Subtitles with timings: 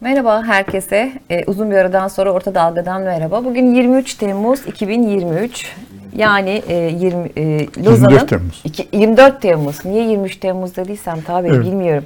[0.00, 1.12] Merhaba herkese.
[1.30, 3.44] Ee, uzun bir aradan sonra Orta Dalga'dan merhaba.
[3.44, 5.72] Bugün 23 Temmuz 2023.
[6.16, 8.60] Yani e, 20 e, Lozan'ın 24 Temmuz.
[8.64, 9.84] iki- 24 Temmuz.
[9.84, 11.60] Niye 23 Temmuz dediysem tabii Evet.
[11.64, 12.04] bilmiyorum.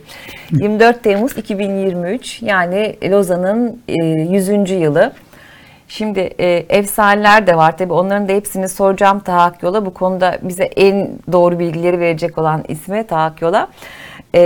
[0.50, 4.70] 24 Temmuz 2023 yani Lozan'ın e, 100.
[4.74, 5.12] yılı.
[5.88, 9.86] Şimdi e, efsaneler de var tabii onların da hepsini soracağım Tahak Yola.
[9.86, 13.68] Bu konuda bize en doğru bilgileri verecek olan ismi Tahak Yola.
[14.34, 14.40] E,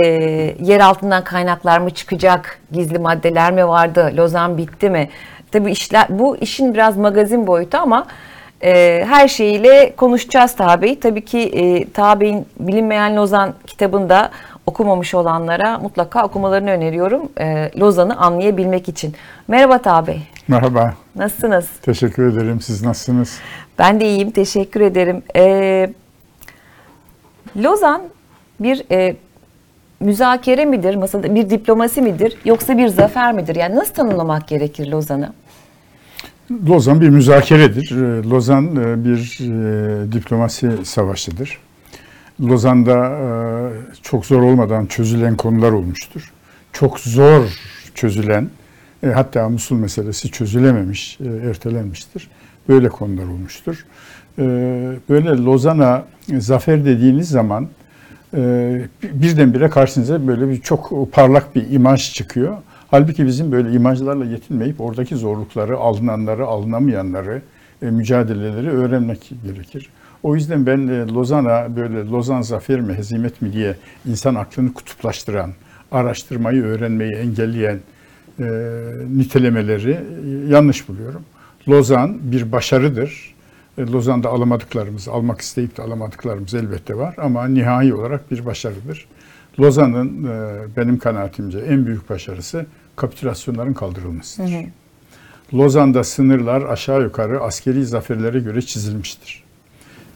[0.61, 2.59] yer altından kaynaklar mı çıkacak?
[2.71, 4.13] Gizli maddeler mi vardı?
[4.17, 5.09] Lozan bitti mi?
[5.51, 8.05] Tabii işler, bu işin biraz magazin boyutu ama
[8.63, 10.99] e, her şeyiyle konuşacağız Taha Bey.
[10.99, 14.29] Tabii ki e, Taha Bey'in Bilinmeyen Lozan kitabında
[14.65, 17.29] okumamış olanlara mutlaka okumalarını öneriyorum.
[17.39, 19.15] E, Lozan'ı anlayabilmek için.
[19.47, 20.21] Merhaba Taha Bey.
[20.47, 21.69] Merhaba, Nasılsınız?
[21.81, 22.61] teşekkür ederim.
[22.61, 23.39] Siz nasılsınız?
[23.79, 25.23] Ben de iyiyim, teşekkür ederim.
[25.35, 25.89] Ee,
[27.57, 28.01] Lozan
[28.59, 29.15] bir e,
[29.99, 33.55] müzakere midir, masada bir diplomasi midir, yoksa bir zafer midir?
[33.55, 35.33] Yani nasıl tanımlamak gerekir Lozan'ı?
[36.51, 37.91] Lozan bir müzakeredir.
[37.91, 41.59] Ee, Lozan e, bir e, diplomasi savaşıdır.
[42.41, 43.27] Lozan'da e,
[44.01, 46.33] çok zor olmadan çözülen konular olmuştur.
[46.73, 47.43] Çok zor
[47.95, 48.49] çözülen,
[49.13, 52.29] hatta Musul meselesi çözülememiş, ertelenmiştir.
[52.69, 53.85] Böyle konular olmuştur.
[55.09, 56.05] Böyle Lozan'a
[56.37, 57.67] zafer dediğiniz zaman
[59.03, 62.57] birdenbire karşınıza böyle bir çok parlak bir imaj çıkıyor.
[62.91, 67.41] Halbuki bizim böyle imajlarla yetinmeyip oradaki zorlukları, alınanları, alınamayanları,
[67.81, 69.89] e, mücadeleleri öğrenmek gerekir.
[70.23, 73.75] O yüzden ben e, Lozan'a böyle Lozan zafer mi, hezimet mi diye
[74.05, 75.51] insan aklını kutuplaştıran,
[75.91, 77.79] araştırmayı, öğrenmeyi engelleyen
[78.39, 78.45] e,
[79.17, 79.99] nitelemeleri
[80.49, 81.21] yanlış buluyorum.
[81.69, 83.34] Lozan bir başarıdır.
[83.77, 89.07] E, Lozan'da alamadıklarımız, almak isteyip de alamadıklarımız elbette var ama nihai olarak bir başarıdır.
[89.59, 92.65] Lozan'ın e, benim kanaatimce en büyük başarısı
[92.95, 94.49] kapitülasyonların kaldırılmasıdır.
[95.53, 99.43] Lozan'da sınırlar aşağı yukarı askeri zaferlere göre çizilmiştir.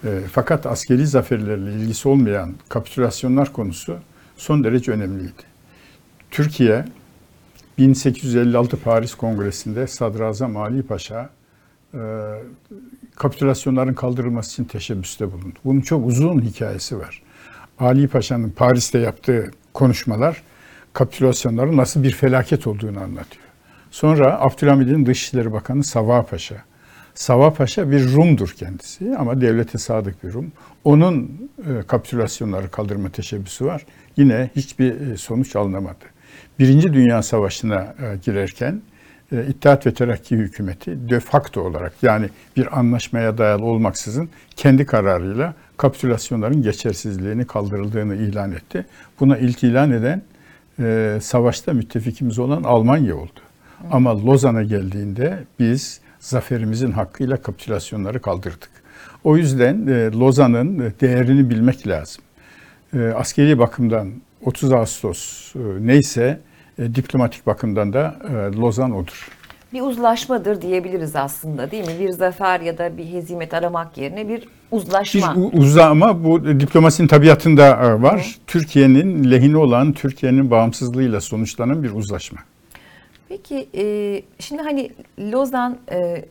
[0.04, 3.98] E, fakat askeri zaferlerle ilgisi olmayan kapitülasyonlar konusu
[4.38, 5.50] son derece önemliydi.
[6.32, 6.86] Türkiye
[7.78, 11.30] 1856 Paris Kongresi'nde Sadrazam Ali Paşa
[13.20, 15.60] kapitülasyonların kaldırılması için teşebbüste bulundu.
[15.66, 17.22] Bunun çok uzun hikayesi var.
[17.80, 20.44] Ali Paşa'nın Paris'te yaptığı konuşmalar
[20.94, 23.46] kapitülasyonların nasıl bir felaket olduğunu anlatıyor.
[23.92, 26.56] Sonra Abdülhamid'in Dışişleri Bakanı Sava Paşa.
[27.16, 30.52] Sava Paşa bir Rum'dur kendisi ama devlete sadık bir Rum.
[30.84, 33.86] Onun e, kapitülasyonları kaldırma teşebbüsü var.
[34.18, 36.06] Yine hiçbir e, sonuç alınamadı.
[36.60, 38.82] Birinci Dünya Savaşı'na e, girerken
[39.32, 46.62] İttihat ve Terakki hükümeti de facto olarak yani bir anlaşmaya dayalı olmaksızın kendi kararıyla kapitülasyonların
[46.62, 48.86] geçersizliğini kaldırıldığını ilan etti.
[49.20, 50.22] Buna ilk ilan eden
[50.80, 53.40] e, savaşta müttefikimiz olan Almanya oldu.
[53.92, 58.70] Ama Lozan'a geldiğinde biz zaferimizin hakkıyla kapitülasyonları kaldırdık.
[59.24, 62.24] O yüzden e, Lozan'ın değerini bilmek lazım.
[62.94, 64.12] E, askeri bakımdan
[64.46, 66.40] 30 Ağustos e, neyse
[66.80, 69.28] e, diplomatik bakımdan da e, Lozan odur.
[69.74, 71.94] Bir uzlaşmadır diyebiliriz aslında değil mi?
[72.00, 75.36] Bir zafer ya da bir hezimet aramak yerine bir Bir uzlaşma.
[75.36, 78.36] u- uzama bu diplomasinin tabiatında e, var.
[78.48, 82.40] Türkiye'nin lehine olan, Türkiye'nin bağımsızlığıyla sonuçlanan bir uzlaşma.
[83.30, 83.84] Peki e,
[84.40, 86.26] şimdi hani Lozan e,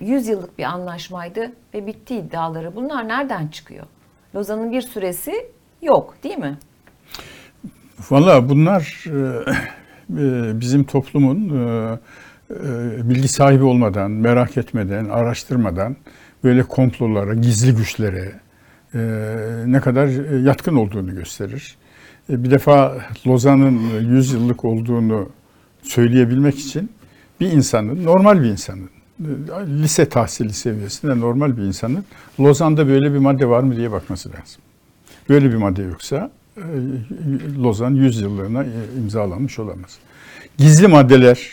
[0.00, 2.76] 100 yıllık bir anlaşmaydı ve bitti iddiaları.
[2.76, 3.86] Bunlar nereden çıkıyor?
[4.34, 5.32] Lozan'ın bir süresi
[5.82, 6.58] yok değil mi?
[8.10, 9.04] Valla bunlar
[10.60, 11.98] bizim toplumun e,
[12.50, 15.96] e, bilgi sahibi olmadan, merak etmeden, araştırmadan
[16.44, 18.32] böyle komplolara, gizli güçlere
[18.94, 19.00] e,
[19.66, 21.76] ne kadar e, yatkın olduğunu gösterir.
[22.30, 25.28] E, Bir defa Lozan'ın 100 yıllık olduğunu
[25.82, 26.90] söyleyebilmek için
[27.40, 28.90] bir insanın, normal bir insanın,
[29.20, 29.26] e,
[29.66, 32.04] lise tahsili seviyesinde normal bir insanın
[32.40, 34.62] Lozan'da böyle bir madde var mı diye bakması lazım.
[35.28, 36.39] Böyle bir madde yoksa e,
[37.58, 38.68] Lozan 100 yıllığına e,
[38.98, 39.98] imzalanmış olamaz.
[40.58, 41.50] Gizli maddeler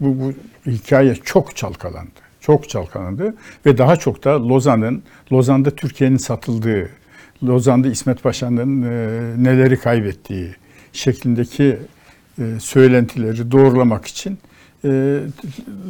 [0.00, 0.32] bu, bu
[0.70, 2.24] hikaye çok çalkalandı.
[2.40, 3.34] Çok çalkalandı
[3.66, 5.02] ve daha çok da Lozan'ın
[5.32, 6.90] Lozan'da Türkiye'nin satıldığı,
[7.42, 10.54] Lozan'da İsmet Paşa'nın e, neleri kaybettiği
[10.92, 11.78] şeklindeki
[12.38, 14.38] e, söylentileri doğrulamak için
[14.84, 15.20] e,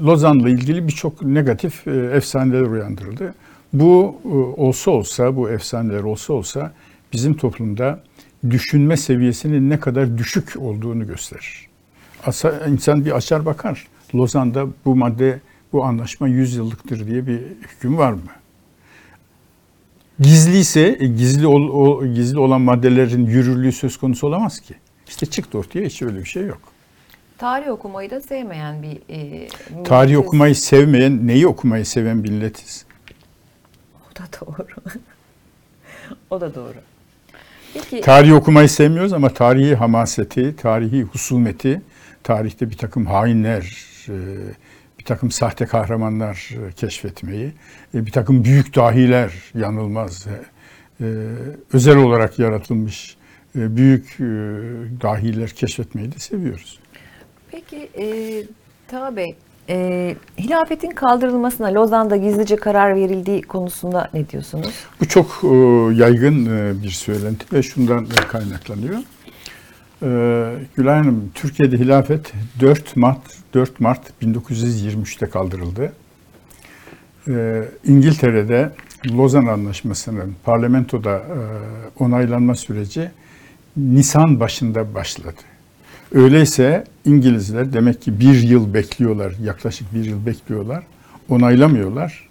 [0.05, 3.35] Lozan'la ilgili birçok negatif e, efsaneler uyandırıldı.
[3.73, 4.29] Bu e,
[4.61, 6.73] olsa olsa, bu efsaneler olsa olsa
[7.12, 8.00] bizim toplumda
[8.50, 11.69] düşünme seviyesinin ne kadar düşük olduğunu gösterir.
[12.26, 13.87] Asa, insan bir açar bakar.
[14.14, 15.41] Lozan'da bu madde,
[15.73, 18.20] bu anlaşma 100 yıllıktır diye bir hüküm var mı?
[20.20, 24.75] Gizli ise e, gizli ol, o, gizli olan maddelerin yürürlüğü söz konusu olamaz ki.
[25.08, 26.61] İşte çıktı ortaya hiç öyle bir şey yok.
[27.38, 29.49] Tarih okumayı da sevmeyen bir e,
[29.85, 30.26] Tarih milletiz.
[30.26, 32.87] okumayı sevmeyen, neyi okumayı seven milletiz?
[34.00, 34.67] O da doğru.
[36.31, 36.75] o da doğru.
[37.75, 41.82] Peki Tarih okumayı sevmiyoruz ama tarihi hamaseti, tarihi husumeti,
[42.23, 44.15] tarihte bir takım hainler, e,
[44.99, 47.53] bir takım sahte kahramanlar e, keşfetmeyi,
[47.94, 50.26] e, bir takım büyük dahiler, yanılmaz,
[51.73, 53.17] özel olarak yaratılmış
[53.55, 54.19] büyük
[55.03, 56.79] dahiler keşfetmeyi de seviyoruz.
[57.50, 58.06] Peki e,
[58.88, 59.37] Taha Bey,
[59.69, 64.75] e, hilafetin kaldırılmasına Lozan'da gizlice karar verildiği konusunda ne diyorsunuz?
[65.00, 65.46] Bu çok e,
[65.94, 68.99] yaygın e, bir söylenti ve şundan e, kaynaklanıyor.
[70.02, 70.08] E,
[70.76, 73.20] Gülay Hanım, Türkiye'de hilafet 4 Mart
[73.55, 75.93] 4 Mart 1923'te kaldırıldı.
[77.28, 78.72] E, İngiltere'de
[79.12, 81.38] Lozan Anlaşması'nın parlamentoda e,
[81.99, 83.11] onaylanma süreci
[83.76, 85.54] Nisan başında başladı.
[86.14, 90.84] Öyleyse İngilizler demek ki bir yıl bekliyorlar, yaklaşık bir yıl bekliyorlar,
[91.28, 92.28] onaylamıyorlar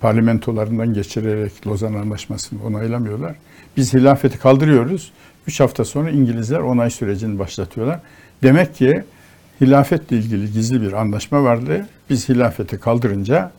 [0.00, 3.34] parlamentolarından geçirerek Lozan Anlaşması'nı onaylamıyorlar.
[3.76, 5.12] Biz hilafeti kaldırıyoruz.
[5.46, 8.00] Üç hafta sonra İngilizler onay sürecini başlatıyorlar.
[8.42, 9.02] Demek ki
[9.60, 11.86] hilafetle ilgili gizli bir anlaşma vardı.
[12.10, 13.52] Biz hilafeti kaldırınca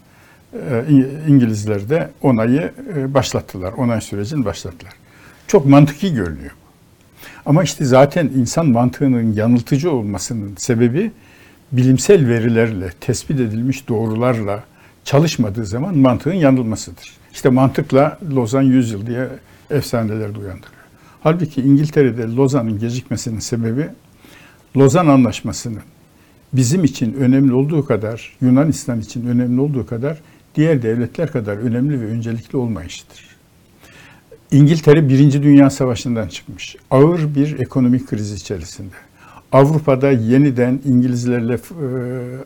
[0.54, 0.86] e,
[1.28, 3.74] İngilizler de onayı e, başlattılar.
[3.74, 4.94] Onay sürecini başlattılar.
[5.48, 6.52] Çok mantıki görünüyor.
[7.46, 11.12] Ama işte zaten insan mantığının yanıltıcı olmasının sebebi
[11.72, 14.64] bilimsel verilerle, tespit edilmiş doğrularla
[15.04, 17.14] çalışmadığı zaman mantığın yanılmasıdır.
[17.34, 19.28] İşte mantıkla Lozan 100 yıl diye
[19.70, 20.80] efsaneler de uyandırıyor.
[21.22, 23.88] Halbuki İngiltere'de Lozan'ın gecikmesinin sebebi
[24.78, 25.82] Lozan Anlaşması'nın
[26.54, 30.22] bizim için önemli olduğu kadar, Yunanistan için önemli olduğu kadar
[30.56, 33.29] diğer devletler kadar önemli ve öncelikli olmayışıdır.
[34.52, 36.76] İngiltere Birinci Dünya Savaşı'ndan çıkmış.
[36.92, 38.96] Ağır bir ekonomik kriz içerisinde.
[39.52, 41.60] Avrupa'da yeniden İngilizlerle e,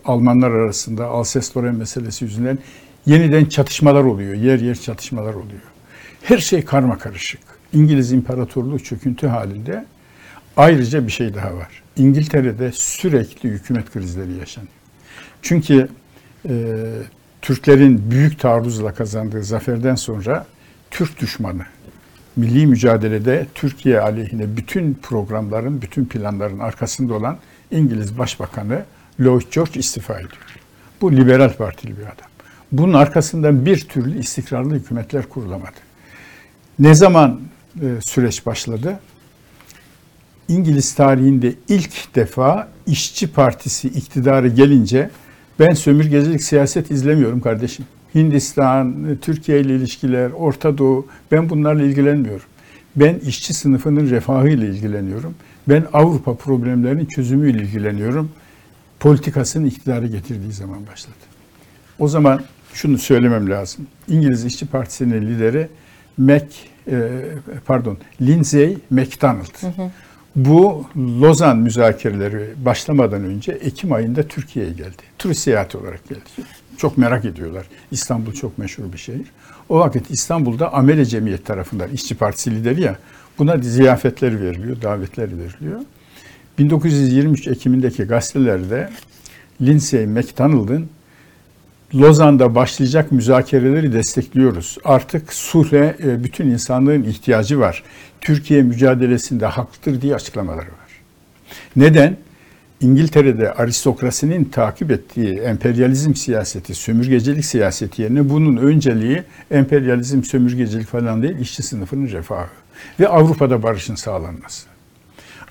[0.05, 2.59] Almanlar arasında Alsace-Lorraine meselesi yüzünden
[3.05, 4.33] yeniden çatışmalar oluyor.
[4.33, 5.61] Yer yer çatışmalar oluyor.
[6.21, 7.41] Her şey karma karışık.
[7.73, 9.85] İngiliz İmparatorluğu çöküntü halinde
[10.57, 11.83] ayrıca bir şey daha var.
[11.97, 14.73] İngiltere'de sürekli hükümet krizleri yaşanıyor.
[15.41, 15.88] Çünkü
[16.50, 16.53] e,
[17.41, 20.45] Türklerin büyük taarruzla kazandığı zaferden sonra
[20.91, 21.65] Türk düşmanı,
[22.35, 27.38] milli mücadelede Türkiye aleyhine bütün programların, bütün planların arkasında olan
[27.71, 28.83] İngiliz Başbakanı
[29.19, 30.57] Lloyd George istifa ediyor.
[31.01, 32.27] Bu liberal partili bir adam.
[32.71, 35.77] Bunun arkasından bir türlü istikrarlı hükümetler kurulamadı.
[36.80, 37.41] Ne zaman
[37.81, 39.00] e, süreç başladı?
[40.47, 45.09] İngiliz tarihinde ilk defa işçi partisi iktidarı gelince
[45.59, 47.86] ben sömürgecilik siyaset izlemiyorum kardeşim.
[48.15, 52.45] Hindistan, Türkiye ile ilişkiler, Orta Doğu ben bunlarla ilgilenmiyorum.
[52.95, 55.36] Ben işçi sınıfının refahı ile ilgileniyorum.
[55.69, 58.31] Ben Avrupa problemlerinin çözümüyle ilgileniyorum.
[59.00, 61.15] Politikasını iktidarı getirdiği zaman başladı.
[62.00, 62.42] O zaman
[62.74, 63.88] şunu söylemem lazım.
[64.07, 65.68] İngiliz İşçi Partisi'nin lideri
[66.18, 66.48] Mac,
[66.88, 67.10] e,
[67.65, 69.62] pardon Lindsay MacDonald.
[69.62, 69.92] Hı hı.
[70.35, 75.01] Bu Lozan müzakereleri başlamadan önce Ekim ayında Türkiye'ye geldi.
[75.19, 76.22] Turist seyahati olarak geldi.
[76.77, 77.65] Çok merak ediyorlar.
[77.91, 79.27] İstanbul çok meşhur bir şehir.
[79.69, 82.96] O vakit İstanbul'da Amele Cemiyet tarafından İşçi Partisi lideri ya
[83.39, 85.79] buna ziyafetler veriliyor, davetler veriliyor.
[86.57, 88.89] 1923 Ekim'indeki gazetelerde
[89.62, 90.89] Lindsay MacDonald'ın
[91.95, 94.77] Lozan'da başlayacak müzakereleri destekliyoruz.
[94.83, 97.83] Artık sulhe bütün insanlığın ihtiyacı var.
[98.21, 101.01] Türkiye mücadelesinde haklıdır diye açıklamaları var.
[101.75, 102.17] Neden?
[102.81, 111.39] İngiltere'de aristokrasinin takip ettiği emperyalizm siyaseti, sömürgecilik siyaseti yerine bunun önceliği emperyalizm, sömürgecilik falan değil,
[111.39, 112.50] işçi sınıfının refahı
[113.00, 114.67] ve Avrupa'da barışın sağlanması.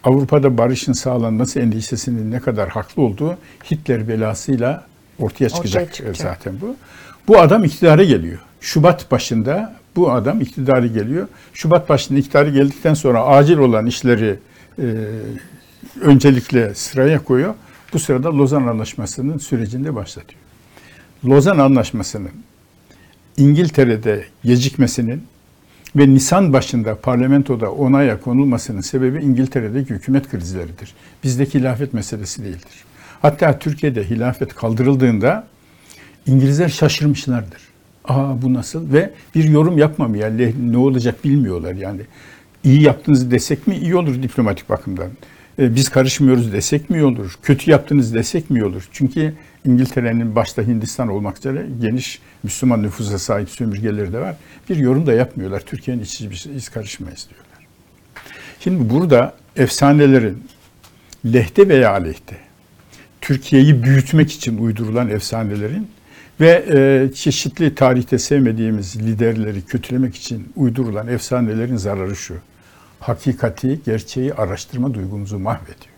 [0.04, 3.37] Avrupa'da barışın sağlanması endişesinin ne kadar haklı olduğu
[3.70, 4.87] Hitler belasıyla
[5.19, 6.76] ortaya çıkacak, ortaya çıkacak zaten bu.
[7.28, 8.38] Bu adam iktidara geliyor.
[8.61, 11.28] Şubat başında bu adam iktidara geliyor.
[11.54, 14.38] Şubat başında iktidara geldikten sonra acil olan işleri
[14.78, 14.85] e,
[16.00, 17.54] öncelikle sıraya koyuyor.
[17.92, 20.40] Bu sırada Lozan Anlaşması'nın sürecinde başlatıyor.
[21.25, 22.31] Lozan Anlaşması'nın
[23.37, 25.23] İngiltere'de gecikmesinin
[25.97, 30.95] ve Nisan başında parlamentoda onaya konulmasının sebebi İngiltere'deki hükümet krizleridir.
[31.25, 32.85] Bizdeki hilafet meselesi değildir.
[33.23, 35.47] Hatta Türkiye'de hilafet kaldırıldığında
[36.26, 37.61] İngilizler şaşırmışlardır.
[38.05, 38.93] Aa bu nasıl?
[38.93, 40.31] Ve bir yorum yapmamaya
[40.71, 42.00] ne olacak bilmiyorlar yani.
[42.64, 45.11] İyi yaptınız desek mi iyi olur diplomatik bakımdan.
[45.59, 47.38] Biz karışmıyoruz desek mi olur?
[47.43, 48.88] Kötü yaptınız desek mi olur?
[48.93, 54.37] Çünkü İngiltere'nin başta Hindistan olmak üzere geniş Müslüman nüfusa sahip sömürgeleri de var.
[54.69, 55.61] Bir yorum da yapmıyorlar.
[55.61, 57.67] Türkiye'nin içi biz karışmayız diyorlar.
[58.61, 60.45] Şimdi burada efsanelerin
[61.25, 62.51] lehte veya aleyhte
[63.23, 65.88] Türkiye'yi büyütmek için uydurulan efsanelerin
[66.41, 72.35] ve e, çeşitli tarihte sevmediğimiz liderleri kötülemek için uydurulan efsanelerin zararı şu.
[73.00, 75.93] Hakikati, gerçeği araştırma duygumuzu mahvediyor.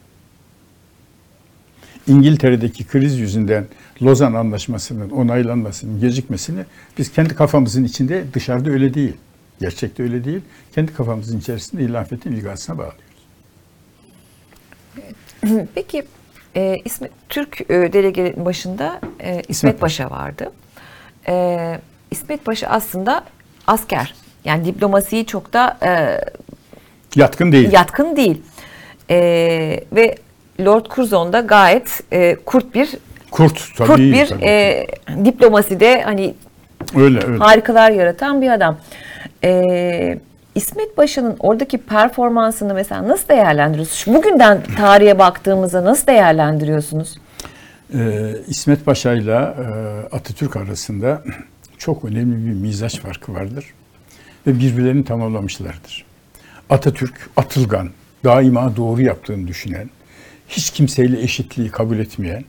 [2.07, 3.67] İngiltere'deki kriz yüzünden
[4.03, 6.65] Lozan Anlaşması'nın onaylanmasının gecikmesini
[6.99, 9.15] biz kendi kafamızın içinde dışarıda öyle değil.
[9.61, 10.41] Gerçekte öyle değil.
[10.75, 13.05] Kendi kafamızın içerisinde ilafetin ilgasına bağlıyoruz.
[15.75, 16.05] Peki
[16.57, 20.53] e, İsmet, Türk e, delegenin başında e, İsmet, İsmet Paşa vardı.
[21.29, 21.79] E,
[22.11, 23.25] İsmet Paşa aslında
[23.67, 24.15] asker.
[24.45, 26.21] Yani diplomasiyi çok da e,
[27.17, 27.73] Yatkın değil.
[27.73, 28.43] yatkın değil.
[29.11, 29.17] E,
[29.93, 30.15] ve
[30.61, 32.89] Lord Curzon da gayet e, kurt bir
[33.31, 33.89] Kurt tabii.
[33.89, 34.45] kurt bir tabii.
[34.45, 34.87] e,
[35.25, 36.35] diplomaside hani
[36.97, 37.39] öyle öyle.
[37.39, 38.79] harikalar yaratan bir adam.
[39.45, 40.19] E,
[40.55, 44.17] İsmet Paşa'nın oradaki performansını mesela nasıl değerlendiriyorsunuz?
[44.17, 47.19] Bugünden tarihe baktığımızda nasıl değerlendiriyorsunuz?
[47.95, 49.37] Ee, İsmet Paşa ile
[50.13, 51.23] Atatürk arasında
[51.79, 53.65] çok önemli bir mizaç farkı vardır
[54.47, 56.05] ve birbirlerini tamamlamışlardır.
[56.71, 57.91] Atatürk atılgan,
[58.25, 59.91] daima doğru yaptığını düşünen,
[60.49, 62.45] hiç kimseyle eşitliği kabul etmeyen,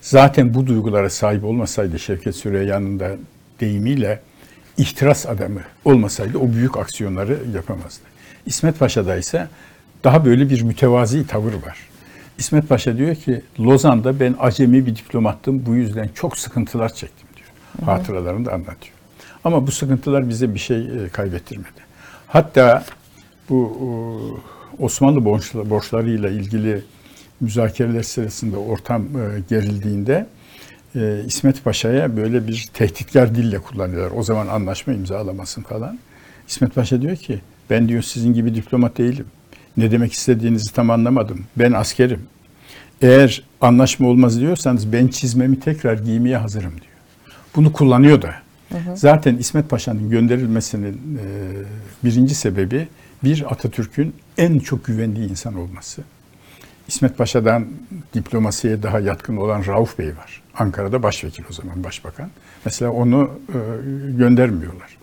[0.00, 3.10] zaten bu duygulara sahip olmasaydı Şevket Süreyyan'ın da
[3.60, 4.20] deyimiyle
[4.80, 8.04] ihtiras adamı olmasaydı o büyük aksiyonları yapamazdı.
[8.46, 9.48] İsmet Paşa'da ise
[10.04, 11.78] daha böyle bir mütevazi tavır var.
[12.38, 17.48] İsmet Paşa diyor ki Lozan'da ben acemi bir diplomattım bu yüzden çok sıkıntılar çektim diyor.
[17.88, 18.94] Hatıralarında anlatıyor.
[19.44, 21.80] Ama bu sıkıntılar bize bir şey e, kaybettirmedi.
[22.26, 22.84] Hatta
[23.48, 24.40] bu
[24.78, 26.84] Osmanlı borçla- borçlarıyla ilgili
[27.40, 30.26] müzakereler sırasında ortam e, gerildiğinde
[30.96, 34.16] e, İsmet Paşa'ya böyle bir tehditkar dille kullanıyorlar.
[34.16, 35.98] O zaman anlaşma imzalamasın falan.
[36.48, 39.26] İsmet Paşa diyor ki ben diyor sizin gibi diplomat değilim.
[39.76, 41.44] Ne demek istediğinizi tam anlamadım.
[41.56, 42.20] Ben askerim.
[43.02, 47.34] Eğer anlaşma olmaz diyorsanız ben çizmemi tekrar giymeye hazırım diyor.
[47.56, 48.34] Bunu kullanıyor da.
[48.94, 51.26] Zaten İsmet Paşa'nın gönderilmesinin e,
[52.04, 52.88] birinci sebebi
[53.24, 56.02] bir Atatürk'ün en çok güvendiği insan olması.
[56.90, 57.66] İsmet Paşa'dan
[58.14, 60.42] diplomasiye daha yatkın olan Rauf Bey var.
[60.54, 62.30] Ankara'da başvekil o zaman başbakan.
[62.64, 63.58] Mesela onu e,
[64.12, 64.96] göndermiyorlar.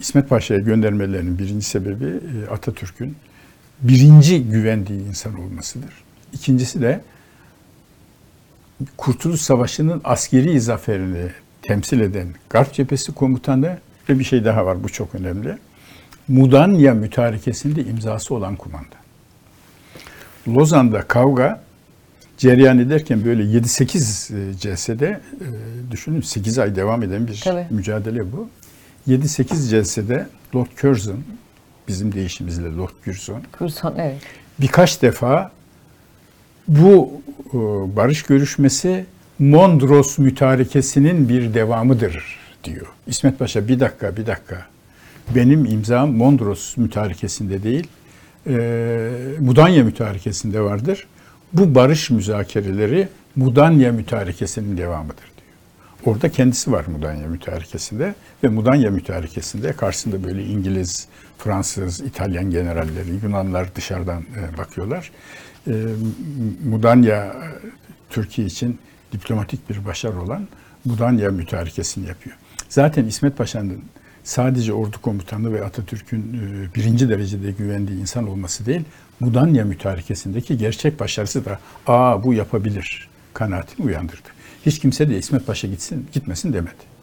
[0.00, 3.16] İsmet Paşa'ya göndermelerinin birinci sebebi e, Atatürk'ün
[3.80, 5.92] birinci güvendiği insan olmasıdır.
[6.32, 7.00] İkincisi de
[8.96, 11.30] Kurtuluş Savaşı'nın askeri zaferini
[11.62, 15.58] temsil eden Garp Cephesi Komutanı ve bir şey daha var bu çok önemli.
[16.28, 19.05] Mudanya mütarekesinde imzası olan kumanda.
[20.48, 21.60] Lozan'da kavga
[22.38, 25.46] cereyan ederken böyle 7-8 e, celsede e,
[25.90, 27.66] düşünün 8 ay devam eden bir Tabii.
[27.70, 28.48] mücadele bu.
[29.08, 31.18] 7-8 celsede Lord Curzon
[31.88, 34.16] bizim deyişimizle Lord Curzon Curzon evet.
[34.60, 35.50] birkaç defa
[36.68, 37.12] bu
[37.48, 37.56] e,
[37.96, 39.06] barış görüşmesi
[39.38, 42.86] Mondros mütarekesinin bir devamıdır diyor.
[43.06, 44.66] İsmet Paşa bir dakika bir dakika
[45.34, 47.86] benim imzam Mondros mütarekesinde değil
[49.40, 51.06] Mudanya mütarekesinde vardır.
[51.52, 56.14] Bu barış müzakereleri Mudanya mütarekesinin devamıdır diyor.
[56.14, 63.74] Orada kendisi var Mudanya mütarekesinde ve Mudanya mütarekesinde karşısında böyle İngiliz, Fransız, İtalyan generalleri, Yunanlar
[63.74, 65.10] dışarıdan e, bakıyorlar.
[65.66, 65.72] E,
[66.64, 67.32] Mudanya e,
[68.10, 68.78] Türkiye için
[69.12, 70.48] diplomatik bir başarı olan
[70.84, 72.36] Mudanya mütarekesini yapıyor.
[72.68, 73.82] Zaten İsmet Paşa'nın
[74.26, 78.84] sadece ordu komutanı ve Atatürk'ün e, birinci derecede güvendiği insan olması değil,
[79.20, 84.28] Mudanya mütarekesindeki gerçek başarısı da aa bu yapabilir kanaatini uyandırdı.
[84.66, 86.96] Hiç kimse de İsmet Paşa gitsin gitmesin demedi.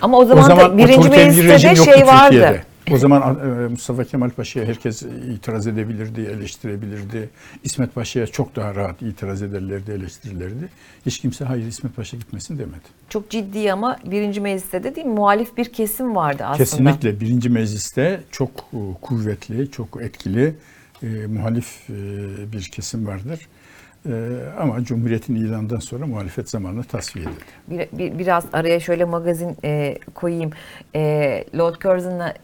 [0.00, 2.62] Ama o zaman, o zaman birinci mecliste de şey vardı.
[2.92, 7.30] O zaman e, Mustafa Kemal Paşa'ya herkes itiraz edebilirdi, eleştirebilirdi.
[7.64, 10.68] İsmet Paşa'ya çok daha rahat itiraz ederlerdi, eleştirirlerdi.
[11.06, 12.80] Hiç kimse hayır İsmet Paşa gitmesin demedi.
[13.08, 15.12] Çok ciddi ama birinci mecliste de değil mi?
[15.14, 16.56] Muhalif bir kesim vardı aslında.
[16.58, 20.54] Kesinlikle birinci mecliste çok e, kuvvetli, çok etkili
[21.02, 21.92] e, muhalif e,
[22.52, 23.48] bir kesim vardır.
[24.06, 24.12] E,
[24.60, 27.44] ama Cumhuriyet'in ilanından sonra muhalefet zamanla tasfiye edildi.
[27.92, 30.50] Bir, bir- biraz araya şöyle magazin e, koyayım.
[30.94, 32.34] E, Lord Curzon'la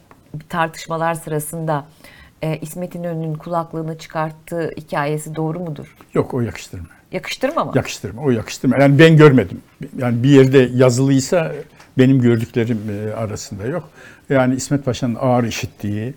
[0.48, 1.86] tartışmalar sırasında
[2.42, 5.96] e, İsmet İnönü'nün kulaklığını çıkarttığı hikayesi doğru mudur?
[6.14, 6.86] Yok o yakıştırma.
[7.12, 7.72] Yakıştırma mı?
[7.74, 8.76] Yakıştırma, o yakıştırma.
[8.78, 9.60] Yani ben görmedim.
[9.98, 11.52] Yani bir yerde yazılıysa
[11.98, 13.90] benim gördüklerim e, arasında yok.
[14.28, 16.14] Yani İsmet Paşa'nın ağır işittiği,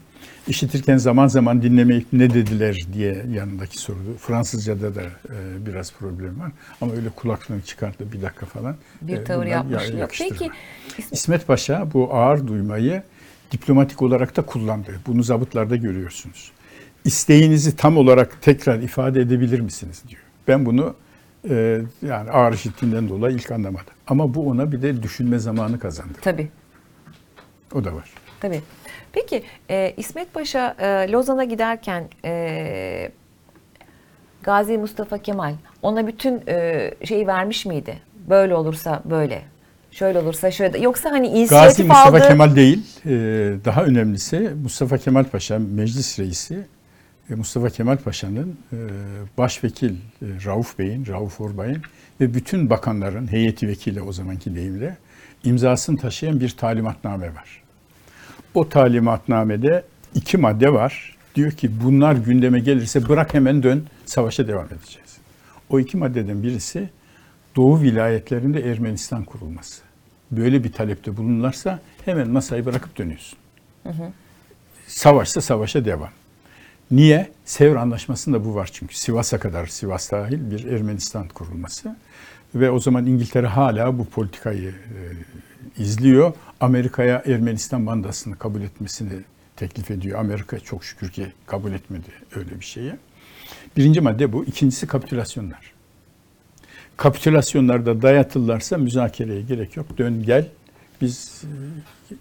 [0.47, 4.17] işitirken zaman zaman dinlemeyip ne dediler diye yanındaki sordu.
[4.19, 6.51] Fransızca'da da e, biraz problem var.
[6.81, 8.75] Ama öyle kulaklığını çıkarttı bir dakika falan.
[9.01, 9.89] bir e, tavır yapmış.
[9.89, 10.07] ya-.
[10.19, 10.49] Peki
[10.97, 13.03] İsmet- İsmet Paşa bu ağır duymayı
[13.51, 14.91] diplomatik olarak da kullandı.
[15.07, 16.51] Bunu zabıtlarda görüyorsunuz.
[17.05, 20.21] isteğinizi tam olarak tekrar ifade edebilir misiniz diyor.
[20.47, 20.95] Ben bunu
[21.49, 23.93] e, yani ağır işittiğinden dolayı ilk anlamadım.
[24.07, 26.17] Ama bu ona bir de düşünme zamanı kazandı.
[26.21, 26.49] Tabii.
[27.75, 28.09] O da var.
[28.39, 28.61] Tabii.
[29.11, 33.11] Peki e, İsmet Paşa e, Lozan'a giderken e,
[34.43, 37.99] Gazi Mustafa Kemal ona bütün e, şeyi vermiş miydi?
[38.29, 39.41] Böyle olursa böyle.
[39.91, 40.79] Şöyle olursa şöyle.
[40.79, 42.27] Yoksa hani Gazi inisiyatif Mustafa aldı.
[42.27, 43.09] Kemal değil, e,
[43.65, 46.65] daha önemlisi Mustafa Kemal Paşa meclis reisi
[47.29, 48.77] e, Mustafa Kemal Paşa'nın e,
[49.37, 49.95] başvekil e,
[50.45, 51.81] Rauf Bey'in, Rauf Orbay'ın
[52.21, 54.97] ve bütün bakanların heyeti vekili o zamanki deyimle
[55.43, 57.63] imzasını taşıyan bir talimatname var.
[58.53, 59.83] O talimatnamede
[60.15, 61.17] iki madde var.
[61.35, 65.17] Diyor ki bunlar gündeme gelirse bırak hemen dön savaşa devam edeceğiz.
[65.69, 66.89] O iki maddeden birisi
[67.57, 69.81] Doğu vilayetlerinde Ermenistan kurulması.
[70.31, 73.39] Böyle bir talepte bulunurlarsa hemen masayı bırakıp dönüyorsun.
[74.87, 76.09] Savaşsa savaşa devam.
[76.91, 77.29] Niye?
[77.45, 78.97] Sevr Anlaşması'nda bu var çünkü.
[78.97, 81.95] Sivas'a kadar, Sivas dahil bir Ermenistan kurulması.
[82.55, 86.33] Ve o zaman İngiltere hala bu politikayı e, izliyor.
[86.59, 89.09] Amerika'ya Ermenistan bandasını kabul etmesini
[89.55, 90.19] teklif ediyor.
[90.19, 92.93] Amerika çok şükür ki kabul etmedi öyle bir şeyi.
[93.77, 94.45] Birinci madde bu.
[94.45, 95.76] İkincisi kapitülasyonlar.
[96.97, 99.97] Kapitülasyonlarda dayatırlarsa müzakereye gerek yok.
[99.97, 100.47] Dön gel.
[101.01, 102.15] Biz e,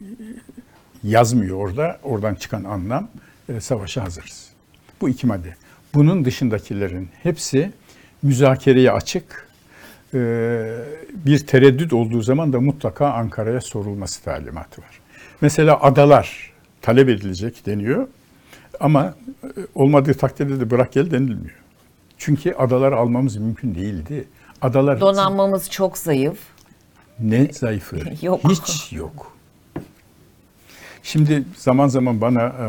[1.05, 1.99] yazmıyor orada.
[2.03, 3.09] Oradan çıkan anlam
[3.49, 4.51] e, savaşa hazırız.
[5.01, 5.57] Bu iki madde.
[5.95, 7.73] Bunun dışındakilerin hepsi
[8.23, 9.49] müzakereye açık.
[10.15, 10.19] E,
[11.27, 15.01] bir tereddüt olduğu zaman da mutlaka Ankara'ya sorulması talimatı var.
[15.41, 16.53] Mesela adalar
[16.83, 18.09] talep edilecek deniyor.
[18.81, 19.15] Ama
[19.45, 21.57] e, olmadığı takdirde de bırak gel denilmiyor.
[22.19, 24.25] Çünkü adaları almamız mümkün değildi.
[24.63, 26.39] Adalar Donanmamız çok zayıf.
[27.21, 27.97] ne zayıfı?
[28.27, 28.41] Yok.
[28.51, 29.33] Hiç yok.
[31.03, 32.65] Şimdi zaman zaman bana e,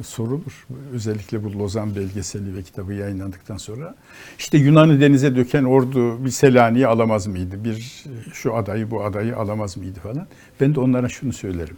[0.00, 0.66] e, sorulur.
[0.92, 3.94] Özellikle bu Lozan belgeseli ve kitabı yayınlandıktan sonra.
[4.38, 7.64] işte Yunan'ı denize döken ordu bir Selanik'i alamaz mıydı?
[7.64, 10.26] Bir e, şu adayı bu adayı alamaz mıydı falan.
[10.60, 11.76] Ben de onlara şunu söylerim.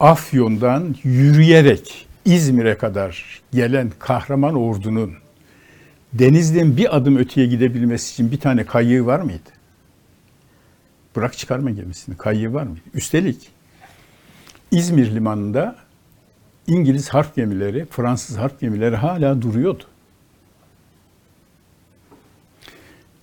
[0.00, 5.12] Afyon'dan yürüyerek İzmir'e kadar gelen kahraman ordunun
[6.14, 9.50] denizden bir adım öteye gidebilmesi için bir tane kayığı var mıydı?
[11.16, 12.16] Bırak çıkarma gemisini.
[12.16, 12.80] Kayığı var mıydı?
[12.94, 13.50] Üstelik
[14.70, 15.76] İzmir limanında
[16.66, 19.84] İngiliz harp gemileri, Fransız harp gemileri hala duruyordu.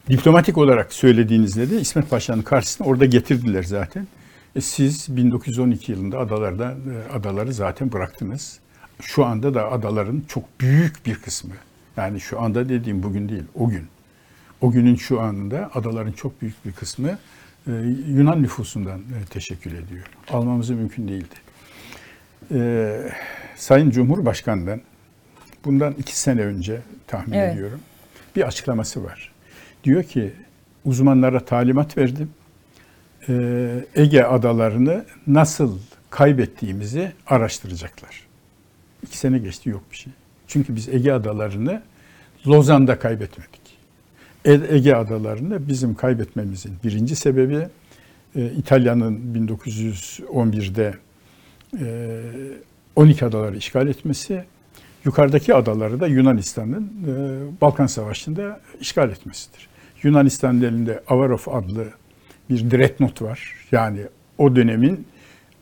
[0.10, 4.08] Diplomatik olarak söylediğinizde de İsmet Paşa'nın karşısına orada getirdiler zaten.
[4.56, 8.60] E siz 1912 yılında adalarda e, adaları zaten bıraktınız.
[9.02, 11.54] Şu anda da adaların çok büyük bir kısmı.
[11.98, 13.88] Yani şu anda dediğim bugün değil, o gün.
[14.62, 17.10] O günün şu anında adaların çok büyük bir kısmı
[17.68, 17.72] e,
[18.08, 20.06] Yunan nüfusundan e, teşekkül ediyor.
[20.30, 21.36] Almamızı mümkün değildi.
[22.52, 23.12] E,
[23.56, 24.82] Sayın Cumhurbaşkanı'ndan
[25.66, 27.54] bundan iki sene önce tahmin Evet.
[27.54, 27.80] ediyorum
[28.36, 29.32] bir açıklaması var.
[29.84, 30.34] Diyor ki
[30.86, 32.30] uzmanlara talimat verdim.
[33.30, 38.28] E, Ege adalarını nasıl kaybettiğimizi araştıracaklar.
[39.04, 40.14] İki sene geçti yok bir şey.
[40.52, 41.82] Çünkü biz Ege adalarını
[42.48, 43.62] Lozan'da kaybetmedik.
[44.46, 47.68] E- Ege adalarını bizim kaybetmemizin birinci sebebi
[48.36, 50.94] e, İtalya'nın 1911'de
[51.80, 52.22] e,
[52.96, 54.44] 12 adaları işgal etmesi,
[55.06, 59.68] yukarıdaki adaları da Yunanistan'ın e, Balkan Savaşı'nda işgal etmesidir.
[60.04, 61.88] Yunanistan'ın elinde Avarov adlı
[62.50, 63.56] bir dreadnought var.
[63.72, 64.02] Yani
[64.38, 65.08] o dönemin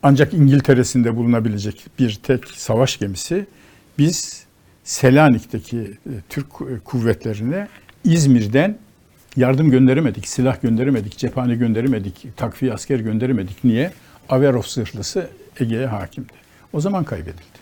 [0.02, 3.46] ancak İngiltere'sinde bulunabilecek bir tek savaş gemisi.
[3.98, 4.49] Biz
[4.90, 7.68] Selanik'teki e, Türk e, kuvvetlerine
[8.04, 8.78] İzmir'den
[9.36, 13.64] yardım gönderemedik, silah gönderemedik, cephane gönderemedik, takviye asker gönderemedik.
[13.64, 13.92] Niye?
[14.28, 15.28] Averov zırhlısı
[15.60, 16.32] Ege'ye hakimdi.
[16.72, 17.60] O zaman kaybedildi.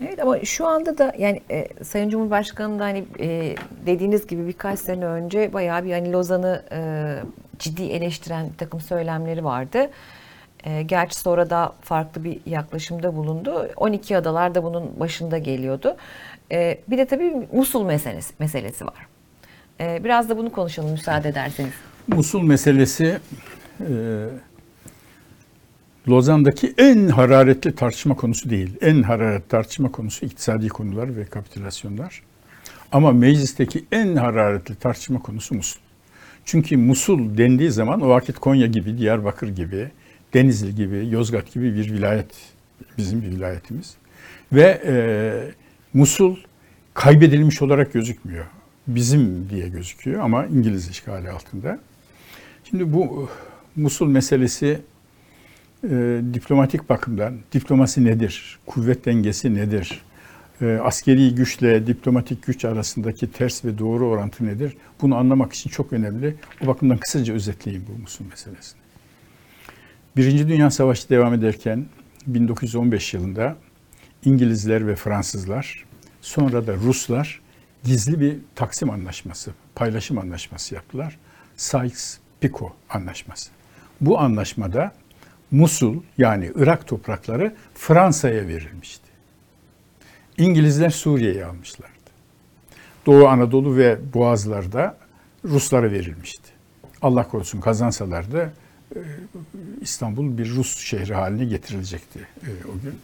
[0.00, 3.54] Evet ama şu anda da yani e, Sayın Cumhurbaşkanı da hani e,
[3.86, 6.78] dediğiniz gibi birkaç sene önce bayağı bir hani Lozan'ı e,
[7.58, 9.90] ciddi eleştiren bir takım söylemleri vardı.
[10.66, 13.68] E, gerçi sonra da farklı bir yaklaşımda bulundu.
[13.76, 15.96] 12 adalar da bunun başında geliyordu.
[16.52, 19.06] E, bir de tabii Musul meselesi, meselesi var.
[19.80, 21.72] E, biraz da bunu konuşalım müsaade ederseniz.
[22.08, 23.18] Musul meselesi
[23.80, 23.88] e,
[26.08, 28.76] Lozan'daki en hararetli tartışma konusu değil.
[28.80, 32.22] En hararetli tartışma konusu iktisadi konular ve kapitülasyonlar.
[32.92, 35.80] Ama meclisteki en hararetli tartışma konusu Musul.
[36.44, 39.90] Çünkü Musul dendiği zaman o vakit Konya gibi, Diyarbakır gibi,
[40.36, 42.26] Denizli gibi, Yozgat gibi bir vilayet
[42.98, 43.94] bizim bir vilayetimiz.
[44.52, 44.94] Ve e,
[45.94, 46.36] Musul
[46.94, 48.44] kaybedilmiş olarak gözükmüyor.
[48.86, 51.78] Bizim diye gözüküyor ama İngiliz işgali altında.
[52.64, 53.28] Şimdi bu
[53.76, 54.80] Musul meselesi
[55.84, 60.02] e, diplomatik bakımdan diplomasi nedir, kuvvet dengesi nedir,
[60.60, 64.76] e, askeri güçle diplomatik güç arasındaki ters ve doğru orantı nedir?
[65.00, 66.34] Bunu anlamak için çok önemli.
[66.64, 68.85] O bakımdan kısaca özetleyeyim bu Musul meselesini.
[70.16, 71.86] Birinci Dünya Savaşı devam ederken
[72.26, 73.56] 1915 yılında
[74.24, 75.84] İngilizler ve Fransızlar
[76.20, 77.40] sonra da Ruslar
[77.84, 81.18] gizli bir taksim anlaşması, paylaşım anlaşması yaptılar.
[81.56, 83.50] Sykes-Picot anlaşması.
[84.00, 84.92] Bu anlaşmada
[85.50, 89.06] Musul yani Irak toprakları Fransa'ya verilmişti.
[90.38, 91.92] İngilizler Suriye'yi almışlardı.
[93.06, 94.98] Doğu Anadolu ve Boğazlar'da
[95.44, 96.50] Ruslara verilmişti.
[97.02, 98.52] Allah korusun kazansalardı
[99.80, 102.94] İstanbul bir Rus şehri haline getirilecekti e, o gün.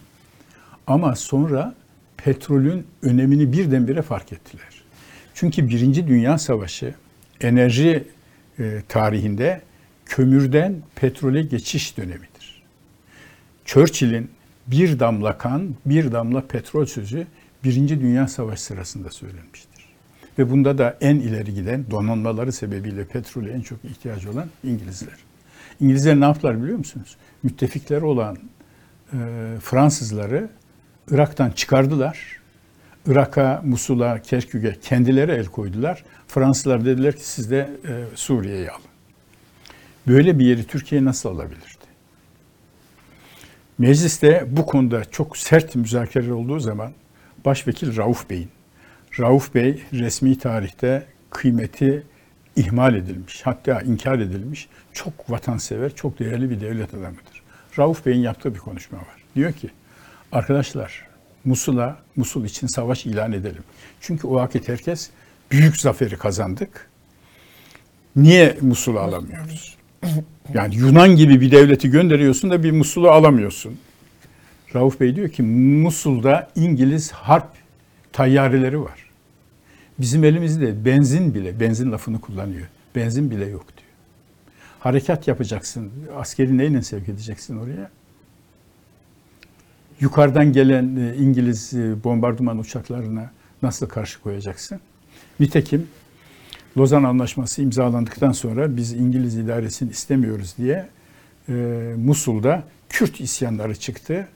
[0.87, 1.75] Ama sonra
[2.17, 4.83] petrolün önemini birdenbire fark ettiler.
[5.33, 6.95] Çünkü Birinci Dünya Savaşı
[7.41, 8.07] enerji
[8.59, 9.61] e, tarihinde
[10.05, 12.63] kömürden petrole geçiş dönemidir.
[13.65, 14.29] Churchill'in
[14.67, 17.27] bir damla kan, bir damla petrol sözü
[17.63, 19.85] Birinci Dünya Savaşı sırasında söylenmiştir.
[20.39, 25.15] Ve bunda da en ileri giden donanmaları sebebiyle petrole en çok ihtiyacı olan İngilizler.
[25.79, 27.17] İngilizler ne yaptılar biliyor musunuz?
[27.43, 28.37] Müttefikleri olan
[29.13, 29.17] e,
[29.61, 30.49] Fransızları
[31.11, 32.43] Irak'tan çıkardılar.
[33.07, 36.03] Irak'a, Musul'a, Kerkük'e kendileri el koydular.
[36.27, 38.81] Fransızlar dediler ki siz de e, Suriye'yi alın.
[40.07, 41.83] Böyle bir yeri Türkiye nasıl alabilirdi?
[43.77, 46.91] Mecliste bu konuda çok sert müzakereler olduğu zaman
[47.45, 48.49] Başvekil Rauf Bey'in,
[49.19, 52.03] Rauf Bey resmi tarihte kıymeti
[52.55, 57.43] ihmal edilmiş, hatta inkar edilmiş çok vatansever, çok değerli bir devlet adamıdır.
[57.79, 59.23] Rauf Bey'in yaptığı bir konuşma var.
[59.35, 59.69] Diyor ki,
[60.31, 61.07] arkadaşlar
[61.45, 63.63] Musul'a, Musul için savaş ilan edelim.
[64.01, 65.09] Çünkü o vakit herkes
[65.51, 66.89] büyük zaferi kazandık.
[68.15, 69.77] Niye Musul'u alamıyoruz?
[70.53, 73.79] Yani Yunan gibi bir devleti gönderiyorsun da bir Musul'u alamıyorsun.
[74.75, 77.47] Rauf Bey diyor ki Musul'da İngiliz harp
[78.13, 79.02] tayyareleri var.
[79.99, 82.67] Bizim elimizde benzin bile, benzin lafını kullanıyor.
[82.95, 83.89] Benzin bile yok diyor.
[84.79, 85.91] Harekat yapacaksın.
[86.15, 87.89] Askeri neyle sevk edeceksin oraya?
[89.99, 94.79] Yukarıdan gelen e, İngiliz e, bombardıman uçaklarına nasıl karşı koyacaksın?
[95.39, 95.87] Nitekim
[96.77, 100.89] Lozan Anlaşması imzalandıktan sonra biz İngiliz idaresini istemiyoruz diye
[101.49, 101.53] e,
[101.97, 104.27] Musul'da Kürt isyanları çıktı.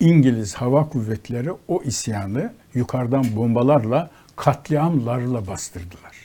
[0.00, 6.16] İngiliz hava kuvvetleri o isyanı yukarıdan bombalarla, katliamlarla bastırdılar.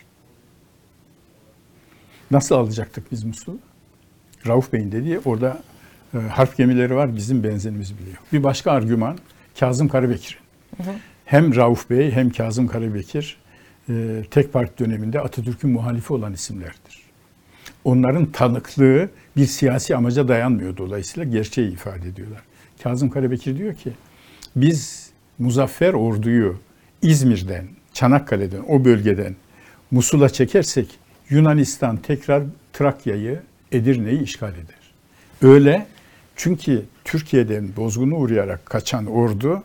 [2.31, 3.59] Nasıl alacaktık biz Musul'u?
[4.47, 5.61] Rauf Bey'in dediği orada
[6.13, 8.23] e, harp gemileri var, bizim benzinimiz bile yok.
[8.33, 9.17] Bir başka argüman
[9.59, 10.39] Kazım Karabekir'in.
[11.25, 13.37] Hem Rauf Bey hem Kazım Karabekir
[13.89, 17.03] e, tek parti döneminde Atatürk'ün muhalifi olan isimlerdir.
[17.83, 22.41] Onların tanıklığı bir siyasi amaca dayanmıyor dolayısıyla gerçeği ifade ediyorlar.
[22.83, 23.91] Kazım Karabekir diyor ki
[24.55, 26.59] biz muzaffer orduyu
[27.01, 29.35] İzmir'den, Çanakkale'den, o bölgeden
[29.91, 30.87] Musul'a çekersek
[31.29, 34.93] Yunanistan tekrar Trakya'yı, Edirne'yi işgal eder.
[35.41, 35.87] Öyle
[36.35, 39.63] çünkü Türkiye'den bozgunu uğrayarak kaçan ordu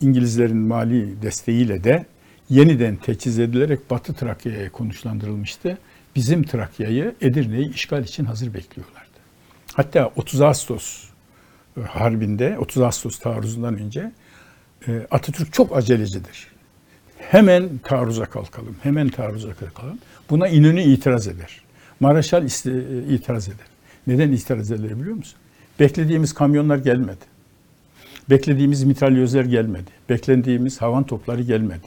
[0.00, 2.06] İngilizlerin mali desteğiyle de
[2.50, 5.78] yeniden teçhiz edilerek Batı Trakya'ya konuşlandırılmıştı.
[6.16, 9.08] Bizim Trakya'yı, Edirne'yi işgal için hazır bekliyorlardı.
[9.74, 11.04] Hatta 30 Ağustos
[11.76, 14.12] e, Harbi'nde, 30 Ağustos taarruzundan önce
[14.88, 16.51] e, Atatürk çok acelecidir.
[17.30, 19.98] Hemen taarruza kalkalım, hemen taarruza kalkalım.
[20.30, 21.60] Buna İnönü itiraz eder.
[22.00, 22.46] Maraşal e,
[23.14, 23.66] itiraz eder.
[24.06, 25.38] Neden itiraz eder biliyor musun?
[25.80, 27.24] Beklediğimiz kamyonlar gelmedi.
[28.30, 29.90] Beklediğimiz mitralyözler gelmedi.
[30.08, 31.86] Beklediğimiz havan topları gelmedi.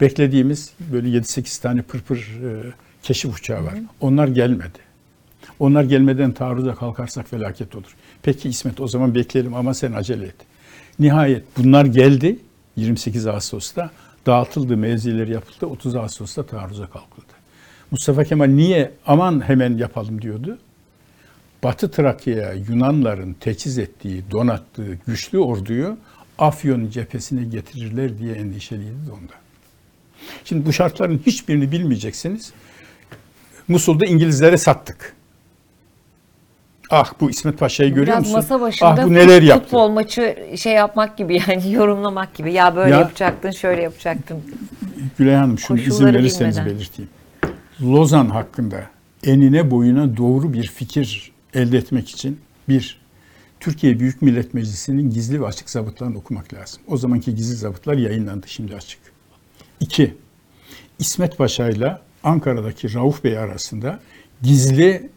[0.00, 3.74] Beklediğimiz böyle 7-8 tane pırpır e, keşif uçağı var.
[4.00, 4.78] Onlar gelmedi.
[5.58, 7.96] Onlar gelmeden taarruza kalkarsak felaket olur.
[8.22, 10.36] Peki İsmet o zaman bekleyelim ama sen acele et.
[10.98, 12.38] Nihayet bunlar geldi
[12.76, 13.90] 28 Ağustos'ta.
[14.26, 15.66] Dağıtıldı, mevzileri yapıldı.
[15.66, 17.32] 30 Ağustos'ta taarruza kalkıldı.
[17.90, 20.58] Mustafa Kemal niye aman hemen yapalım diyordu?
[21.62, 25.96] Batı Trakya'ya Yunanların teçhiz ettiği, donattığı güçlü orduyu
[26.38, 29.38] Afyon cephesine getirirler diye endişeliydi de ondan.
[30.44, 32.52] Şimdi bu şartların hiçbirini bilmeyeceksiniz.
[33.68, 35.13] Musul'da İngilizlere sattık.
[36.90, 38.36] Ah bu İsmet Paşa'yı görüyor Biraz musun?
[38.36, 39.64] masa başında ah bu neler yaptı.
[39.64, 42.52] futbol maçı şey yapmak gibi yani yorumlamak gibi.
[42.52, 44.36] Ya böyle Ya- yapacaktın, şöyle yapacaktın.
[45.18, 46.76] Gülay Hanım şunu izin Koşulları verirseniz bilmeden.
[46.76, 47.10] belirteyim.
[47.82, 48.82] Lozan hakkında
[49.24, 53.00] enine boyuna doğru bir fikir elde etmek için bir,
[53.60, 56.82] Türkiye Büyük Millet Meclisi'nin gizli ve açık zabıtlarını okumak lazım.
[56.88, 58.98] O zamanki gizli zabıtlar yayınlandı, şimdi açık.
[59.80, 60.14] İki,
[60.98, 63.98] İsmet Paşa ile Ankara'daki Rauf Bey arasında
[64.42, 65.10] gizli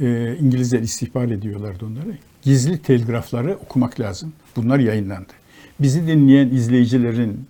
[0.00, 2.18] e, İngilizler istihbar ediyorlardı onları.
[2.42, 4.32] gizli telgrafları okumak lazım.
[4.56, 5.32] Bunlar yayınlandı.
[5.80, 7.46] Bizi dinleyen izleyicilerin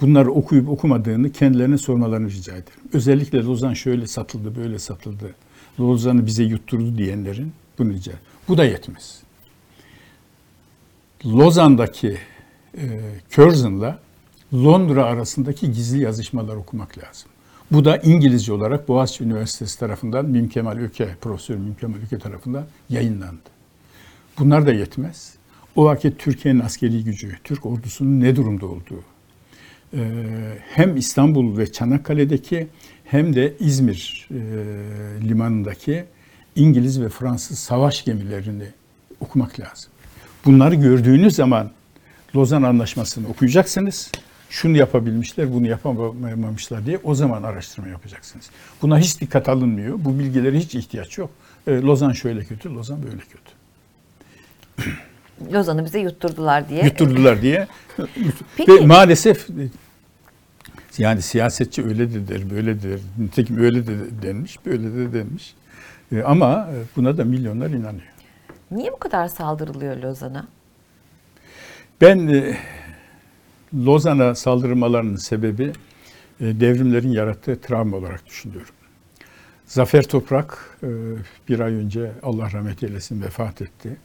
[0.00, 2.80] bunları okuyup okumadığını kendilerine sormalarını rica ederim.
[2.92, 5.34] Özellikle Lozan şöyle satıldı, böyle satıldı.
[5.80, 8.26] Lozan'ı bize yutturdu diyenlerin bunu rica ederim.
[8.48, 9.22] Bu da yetmez.
[11.26, 12.18] Lozan'daki
[12.78, 13.98] e, Curzon'la
[14.54, 17.30] Londra arasındaki gizli yazışmalar okumak lazım.
[17.72, 22.66] Bu da İngilizce olarak Boğaziçi Üniversitesi tarafından Mim Kemal Öke, Profesör Mim Kemal Öke tarafından
[22.90, 23.40] yayınlandı.
[24.38, 25.34] Bunlar da yetmez.
[25.76, 29.04] O vakit Türkiye'nin askeri gücü, Türk ordusunun ne durumda olduğu,
[29.94, 30.00] e,
[30.70, 32.68] hem İstanbul ve Çanakkale'deki
[33.04, 34.36] hem de İzmir e,
[35.28, 36.04] limanındaki
[36.56, 38.66] İngiliz ve Fransız savaş gemilerini
[39.20, 39.90] okumak lazım.
[40.44, 41.70] Bunları gördüğünüz zaman
[42.36, 44.12] Lozan Anlaşması'nı okuyacaksınız.
[44.50, 48.50] Şunu yapabilmişler, bunu yapamamışlar diye o zaman araştırma yapacaksınız.
[48.82, 49.94] Buna hiç dikkat alınmıyor.
[50.04, 51.30] Bu bilgilere hiç ihtiyaç yok.
[51.66, 53.56] E, Lozan şöyle kötü, Lozan böyle kötü.
[55.52, 56.84] Lozan'ı bize yutturdular diye.
[56.84, 57.66] Yutturdular diye.
[58.56, 59.46] Peki- Ve maalesef
[60.98, 63.00] yani siyasetçi öyle de der, böyle de der.
[63.18, 65.54] Nitekim öyle de denmiş, böyle de denmiş.
[66.12, 68.12] E, ama buna da milyonlar inanıyor.
[68.70, 70.46] Niye bu kadar saldırılıyor Lozan'a?
[72.00, 72.56] Ben e,
[73.74, 75.72] Lozan'a saldırmalarının sebebi
[76.40, 78.74] e, devrimlerin yarattığı travma olarak düşünüyorum.
[79.66, 80.88] Zafer Toprak e,
[81.48, 83.96] bir ay önce Allah rahmet eylesin vefat etti.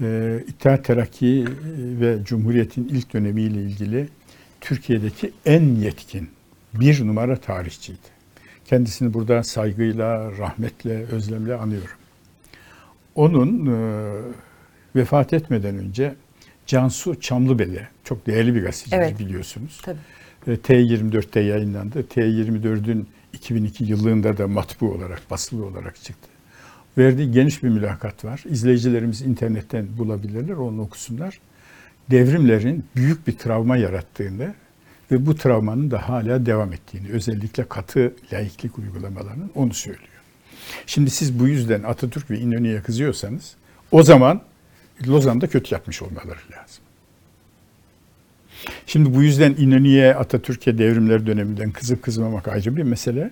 [0.00, 1.44] E, İttihat Terakki
[2.00, 4.08] ve Cumhuriyet'in ilk dönemiyle ilgili
[4.60, 6.30] Türkiye'deki en yetkin
[6.74, 8.20] bir numara tarihçiydi.
[8.64, 11.96] Kendisini burada saygıyla, rahmetle, özlemle anıyorum.
[13.14, 13.74] Onun
[14.96, 16.14] vefat etmeden önce
[16.70, 19.18] Cansu Çamlıbeli, çok değerli bir gazeteci Evet.
[19.18, 19.80] biliyorsunuz.
[19.82, 19.98] Tabii.
[20.46, 22.00] E, T24'te yayınlandı.
[22.00, 26.28] T24'ün 2002 yılında da matbu olarak, basılı olarak çıktı.
[26.98, 28.44] Verdiği geniş bir mülakat var.
[28.50, 31.40] İzleyicilerimiz internetten bulabilirler, onu okusunlar.
[32.10, 34.54] Devrimlerin büyük bir travma yarattığını
[35.10, 40.08] ve bu travmanın da hala devam ettiğini, özellikle katı laiklik uygulamalarının onu söylüyor.
[40.86, 43.54] Şimdi siz bu yüzden Atatürk ve İnönü'ye kızıyorsanız
[43.92, 44.42] o zaman
[45.08, 46.84] Lozan'da kötü yapmış olmaları lazım.
[48.86, 53.30] Şimdi bu yüzden İnönü'ye Atatürk'e devrimler döneminden kızıp kızmamak ayrı bir mesele.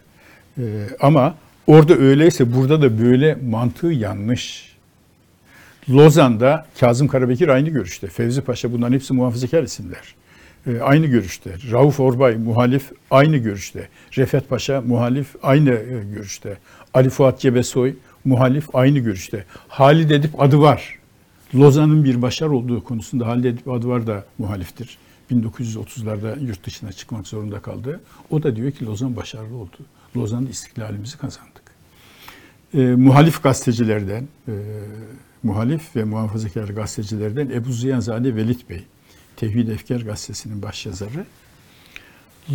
[0.59, 0.63] Ee,
[1.01, 1.35] ama
[1.67, 4.77] orada öyleyse burada da böyle mantığı yanlış.
[5.91, 8.07] Lozan'da Kazım Karabekir aynı görüşte.
[8.07, 10.15] Fevzi Paşa bunların hepsi muhafazakar isimler.
[10.67, 11.51] Ee, aynı görüşte.
[11.73, 13.89] Rauf Orbay muhalif aynı görüşte.
[14.17, 16.57] Refet Paşa muhalif aynı e, görüşte.
[16.95, 19.45] Ali Fuat Cebesoy muhalif aynı görüşte.
[19.69, 20.98] Halid Edip adı var.
[21.55, 24.99] Lozan'ın bir başarı olduğu konusunda Halid Edip adı var da muhaliftir.
[25.31, 28.01] 1930'larda yurt dışına çıkmak zorunda kaldı.
[28.31, 29.77] O da diyor ki Lozan başarılı oldu.
[30.17, 31.63] Lozan'da istiklalimizi kazandık.
[32.75, 34.53] E, muhalif gazetecilerden, e,
[35.43, 38.85] muhalif ve muhafazakar gazetecilerden Ebu Ziyanzade Velit Bey,
[39.37, 41.27] Tevhid Efkar gazetesinin başyazarı.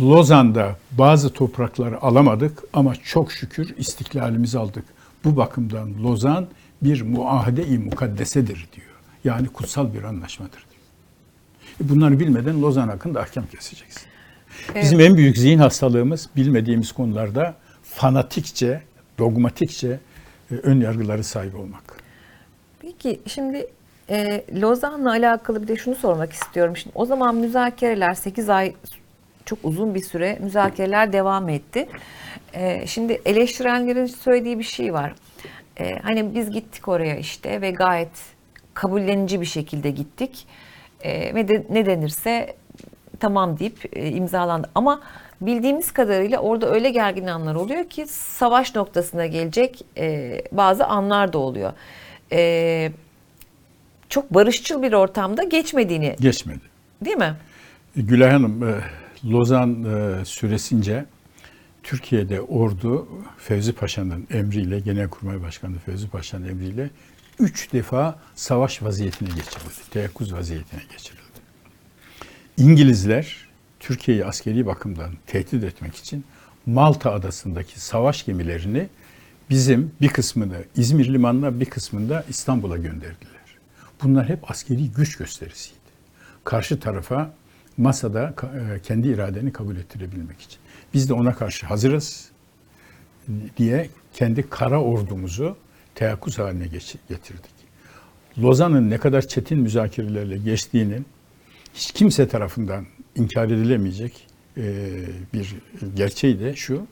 [0.00, 4.84] Lozan'da bazı toprakları alamadık ama çok şükür istiklalimizi aldık.
[5.24, 6.46] Bu bakımdan Lozan
[6.84, 8.86] bir muahede-i mukaddesedir diyor.
[9.24, 10.82] Yani kutsal bir anlaşmadır diyor.
[11.80, 14.02] E, Bunları bilmeden Lozan hakkında ahkam keseceksin.
[14.74, 18.82] Bizim en büyük zihin hastalığımız bilmediğimiz konularda fanatikçe,
[19.18, 20.00] dogmatikçe
[20.50, 21.82] e, ön yargıları sahip olmak.
[22.80, 23.66] Peki şimdi
[24.10, 26.76] e, Lozan'la alakalı bir de şunu sormak istiyorum.
[26.76, 28.74] Şimdi o zaman müzakereler 8 ay
[29.44, 31.88] çok uzun bir süre müzakereler devam etti.
[32.52, 35.14] E, şimdi eleştirenlerin söylediği bir şey var.
[35.80, 38.10] E, hani biz gittik oraya işte ve gayet
[38.74, 40.46] kabullenici bir şekilde gittik.
[41.00, 42.56] E, ve de, ne denirse
[43.20, 44.70] tamam deyip e, imzalandı.
[44.74, 45.00] Ama
[45.40, 51.38] bildiğimiz kadarıyla orada öyle gergin anlar oluyor ki savaş noktasına gelecek e, bazı anlar da
[51.38, 51.72] oluyor.
[52.32, 52.92] E,
[54.08, 56.60] çok barışçıl bir ortamda geçmediğini Geçmedi.
[57.04, 57.34] değil mi?
[57.96, 58.74] Gülay Hanım, e,
[59.30, 61.04] Lozan e, süresince
[61.84, 66.90] Türkiye'de ordu Fevzi Paşa'nın emriyle, Genelkurmay Başkanı Fevzi Paşa'nın emriyle
[67.38, 69.90] üç defa savaş vaziyetine geçirildi.
[69.90, 71.22] Teyakkuz vaziyetine geçirildi.
[72.56, 73.48] İngilizler
[73.80, 76.24] Türkiye'yi askeri bakımdan tehdit etmek için
[76.66, 78.88] Malta adasındaki savaş gemilerini
[79.50, 83.34] bizim bir kısmını İzmir limanına bir kısmını da İstanbul'a gönderdiler.
[84.02, 85.78] Bunlar hep askeri güç gösterisiydi.
[86.44, 87.34] Karşı tarafa
[87.76, 90.58] masada e, kendi iradeni kabul ettirebilmek için.
[90.94, 92.28] Biz de ona karşı hazırız
[93.56, 95.56] diye kendi kara ordumuzu
[95.94, 96.66] teyakkuz haline
[97.08, 97.54] getirdik.
[98.38, 101.06] Lozan'ın ne kadar çetin müzakerelerle geçtiğinin
[101.74, 104.26] hiç kimse tarafından inkar edilemeyecek
[105.34, 105.56] bir
[105.96, 106.86] gerçeği de şu.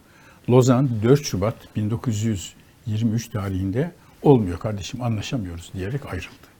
[0.50, 6.52] Lozan 4 Şubat 1923 tarihinde olmuyor kardeşim anlaşamıyoruz diyerek ayrıldı.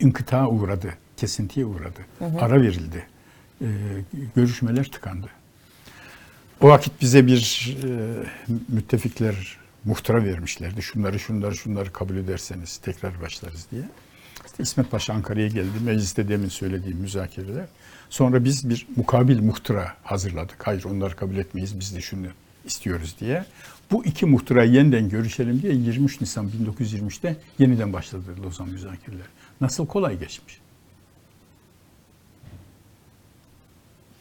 [0.00, 2.00] İnkıtağa uğradı, kesintiye uğradı,
[2.40, 3.06] ara verildi.
[4.36, 5.28] Görüşmeler tıkandı.
[6.64, 7.88] O vakit bize bir e,
[8.68, 10.82] müttefikler muhtıra vermişlerdi.
[10.82, 13.82] Şunları şunları şunları kabul ederseniz tekrar başlarız diye.
[14.46, 15.70] İşte İsmet Paşa Ankara'ya geldi.
[15.84, 17.66] Mecliste demin söylediğim müzakereler.
[18.10, 20.66] Sonra biz bir mukabil muhtıra hazırladık.
[20.66, 22.26] Hayır onları kabul etmeyiz biz de şunu
[22.64, 23.44] istiyoruz diye.
[23.90, 26.50] Bu iki muhtırayı yeniden görüşelim diye 23 Nisan
[26.80, 29.28] 1923'te yeniden başladı Lozan müzakereleri.
[29.60, 30.60] Nasıl kolay geçmiş.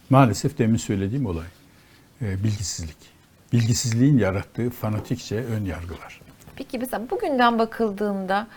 [0.10, 1.47] Maalesef demin söylediğim olay.
[2.23, 2.97] E, bilgisizlik.
[3.53, 6.21] Bilgisizliğin yarattığı fanatikçe ön yargılar.
[6.55, 8.47] Peki mesela bugünden bakıldığında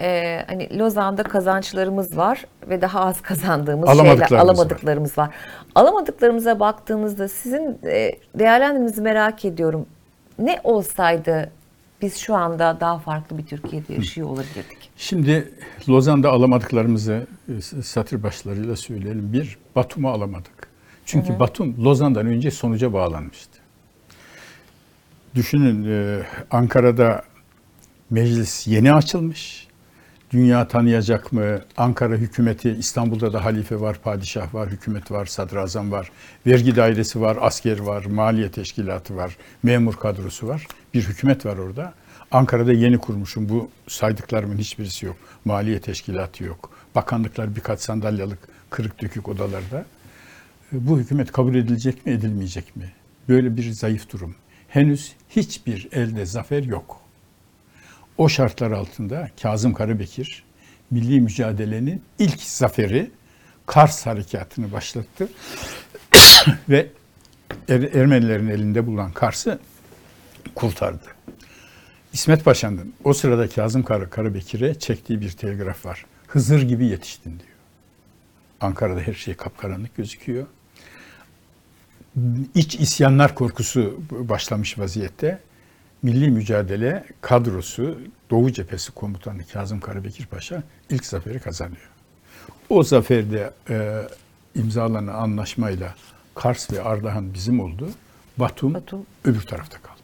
[0.00, 5.34] e, hani Lozan'da kazançlarımız var ve daha az kazandığımız şeyler, Alamadıklarımız alamadıklarımız var.
[5.74, 9.86] Alamadıklarımıza baktığımızda sizin e, değerlendirmenizi merak ediyorum.
[10.38, 11.50] Ne olsaydı
[12.02, 14.90] biz şu anda daha farklı bir Türkiye'de yaşıyor olabilirdik?
[14.96, 15.52] Şimdi
[15.88, 19.32] Lozan'da alamadıklarımızı e, satır başlarıyla söyleyelim.
[19.32, 20.73] Bir, Batum'u alamadık.
[21.06, 23.58] Çünkü Batum Lozan'dan önce sonuca bağlanmıştı.
[25.34, 27.22] Düşünün e, Ankara'da
[28.10, 29.68] meclis yeni açılmış.
[30.32, 31.60] Dünya tanıyacak mı?
[31.76, 36.10] Ankara hükümeti, İstanbul'da da halife var, padişah var, hükümet var, sadrazam var,
[36.46, 40.66] vergi dairesi var, asker var, maliye teşkilatı var, memur kadrosu var.
[40.94, 41.94] Bir hükümet var orada.
[42.30, 43.48] Ankara'da yeni kurmuşum.
[43.48, 45.16] Bu saydıklarımın hiçbirisi yok.
[45.44, 46.70] Maliye teşkilatı yok.
[46.94, 48.38] Bakanlıklar birkaç sandalyalık
[48.70, 49.84] kırık dökük odalarda.
[50.80, 52.92] Bu hükümet kabul edilecek mi, edilmeyecek mi?
[53.28, 54.34] Böyle bir zayıf durum.
[54.68, 57.00] Henüz hiçbir elde zafer yok.
[58.18, 60.44] O şartlar altında Kazım Karabekir
[60.90, 63.10] milli mücadelenin ilk zaferi
[63.66, 65.28] Kars harekatını başlattı
[66.68, 66.86] ve
[67.68, 69.58] Er- Ermenilerin elinde bulunan Kars'ı
[70.54, 71.06] kurtardı.
[72.12, 76.06] İsmet Paşa'nın o sırada Kazım Kar Karabekir'e çektiği bir telgraf var.
[76.26, 77.50] Hızır gibi yetiştin diyor.
[78.60, 80.46] Ankara'da her şey kapkaranlık gözüküyor.
[82.54, 85.38] İç isyanlar korkusu başlamış vaziyette.
[86.02, 87.98] Milli mücadele kadrosu
[88.30, 91.90] Doğu Cephesi Komutanı Kazım Karabekir Paşa ilk zaferi kazanıyor.
[92.68, 94.02] O zaferde e,
[94.54, 95.94] imzalanan anlaşmayla
[96.34, 97.90] Kars ve Ardahan bizim oldu.
[98.36, 99.06] Batum, Batum.
[99.24, 100.00] öbür tarafta kaldı.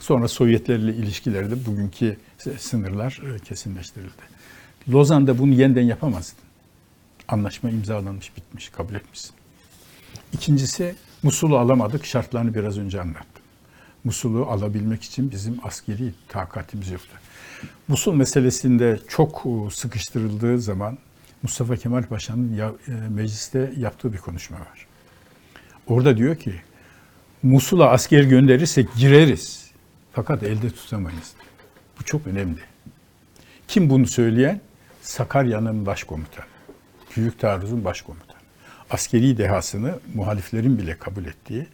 [0.00, 2.16] Sonra Sovyetlerle ilişkilerde bugünkü
[2.58, 4.36] sınırlar e, kesinleştirildi.
[4.88, 6.38] Lozan'da bunu yeniden yapamazdın.
[7.28, 9.34] Anlaşma imzalanmış, bitmiş, kabul etmişsin.
[10.32, 12.06] İkincisi Musul'u alamadık.
[12.06, 13.42] Şartlarını biraz önce anlattım.
[14.04, 17.16] Musul'u alabilmek için bizim askeri takatimiz yoktu.
[17.88, 20.98] Musul meselesinde çok e, sıkıştırıldığı zaman
[21.42, 24.86] Mustafa Kemal Paşa'nın e, mecliste yaptığı bir konuşma var.
[25.86, 26.54] Orada diyor ki
[27.42, 29.70] Musul'a asker gönderirsek gireriz.
[30.12, 31.32] Fakat elde tutamayız.
[32.00, 32.60] Bu çok önemli.
[33.68, 34.60] Kim bunu söyleyen?
[35.02, 36.46] Sakarya'nın başkomutanı.
[37.16, 38.25] Büyük taarruzun başkomutanı.
[38.90, 41.66] Askeri dehasını muhaliflerin bile kabul ettiği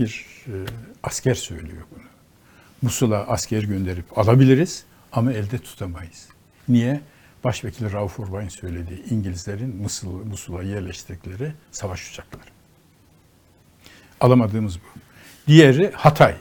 [0.00, 0.54] bir e,
[1.02, 2.02] asker söylüyor bunu.
[2.82, 6.28] Musul'a asker gönderip alabiliriz ama elde tutamayız.
[6.68, 7.00] Niye?
[7.44, 12.42] Başvekili Rauf Orbay'ın söylediği İngilizlerin Musul, Musul'a yerleştirdikleri savaş uçakları.
[14.20, 15.00] Alamadığımız bu.
[15.46, 16.34] Diğeri Hatay.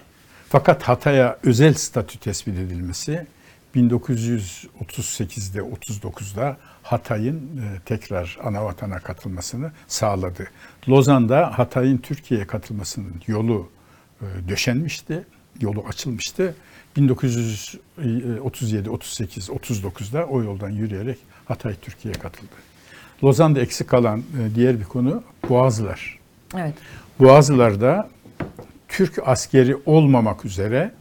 [0.49, 3.27] Fakat Hatay'a özel statü tespit edilmesi
[3.75, 10.47] 1938'de 39'da Hatay'ın e, tekrar ana vatana katılmasını sağladı.
[10.89, 13.69] Lozan'da Hatay'ın Türkiye'ye katılmasının yolu
[14.21, 15.25] e, döşenmişti,
[15.61, 16.55] yolu açılmıştı.
[16.95, 22.51] 1937, 38, 39'da o yoldan yürüyerek Hatay Türkiye'ye katıldı.
[23.23, 24.23] Lozan'da eksik kalan e,
[24.55, 26.19] diğer bir konu Boğazlar.
[26.57, 26.73] Evet.
[27.19, 28.09] Boğazlar'da
[28.87, 30.91] Türk askeri olmamak üzere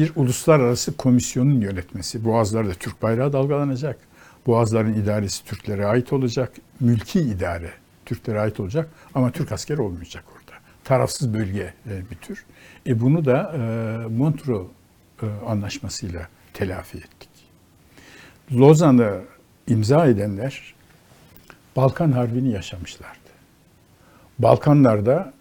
[0.00, 2.24] bir uluslararası komisyonun yönetmesi.
[2.24, 3.98] Boğazlar'da Türk bayrağı dalgalanacak.
[4.46, 6.52] Boğazların idaresi Türklere ait olacak.
[6.80, 7.70] Mülki idare
[8.06, 10.58] Türklere ait olacak ama Türk askeri olmayacak orada.
[10.84, 12.44] Tarafsız bölge e, bir tür.
[12.86, 13.60] E bunu da e,
[14.08, 14.66] Montreux
[15.22, 17.28] e, anlaşmasıyla telafi ettik.
[18.52, 19.20] Lozan'ı
[19.68, 20.74] imza edenler
[21.76, 23.30] Balkan Harbi'ni yaşamışlardı.
[24.38, 25.32] Balkanlarda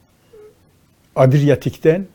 [1.15, 2.07] Adriyatik'ten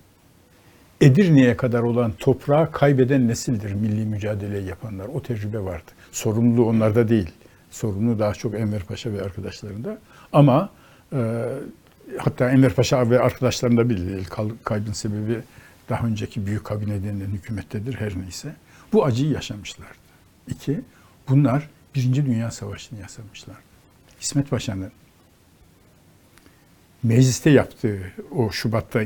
[1.01, 5.07] Edirne'ye kadar olan toprağı kaybeden nesildir milli mücadele yapanlar.
[5.07, 5.90] O tecrübe vardı.
[6.12, 7.30] Sorumluluğu onlarda değil.
[7.70, 9.99] Sorumluluğu daha çok Enver Paşa ve arkadaşlarında.
[10.32, 10.70] Ama
[11.12, 11.45] e,
[12.18, 14.22] hatta Enver Paşa ve arkadaşlarında bile.
[14.64, 15.40] Kaybın sebebi
[15.88, 18.55] daha önceki büyük kabine denilen hükümettedir her neyse.
[18.92, 19.95] Bu acıyı yaşamışlardı.
[20.49, 20.80] İki,
[21.28, 23.61] bunlar Birinci Dünya Savaşı'nı yaşamışlardı.
[24.20, 24.90] İsmet Paşa'nın
[27.05, 29.02] mecliste yaptığı, o Şubat'ta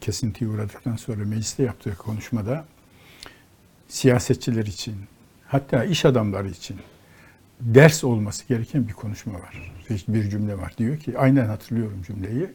[0.00, 2.64] kesintiye uğradıktan sonra mecliste yaptığı konuşmada
[3.88, 4.94] siyasetçiler için,
[5.46, 6.76] hatta iş adamları için
[7.60, 9.72] ders olması gereken bir konuşma var.
[10.08, 10.74] Bir cümle var.
[10.78, 12.46] Diyor ki, aynen hatırlıyorum cümleyi.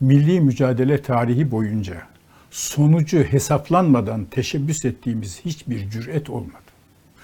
[0.00, 2.02] Milli mücadele tarihi boyunca
[2.50, 6.62] sonucu hesaplanmadan teşebbüs ettiğimiz hiçbir cüret olmadı.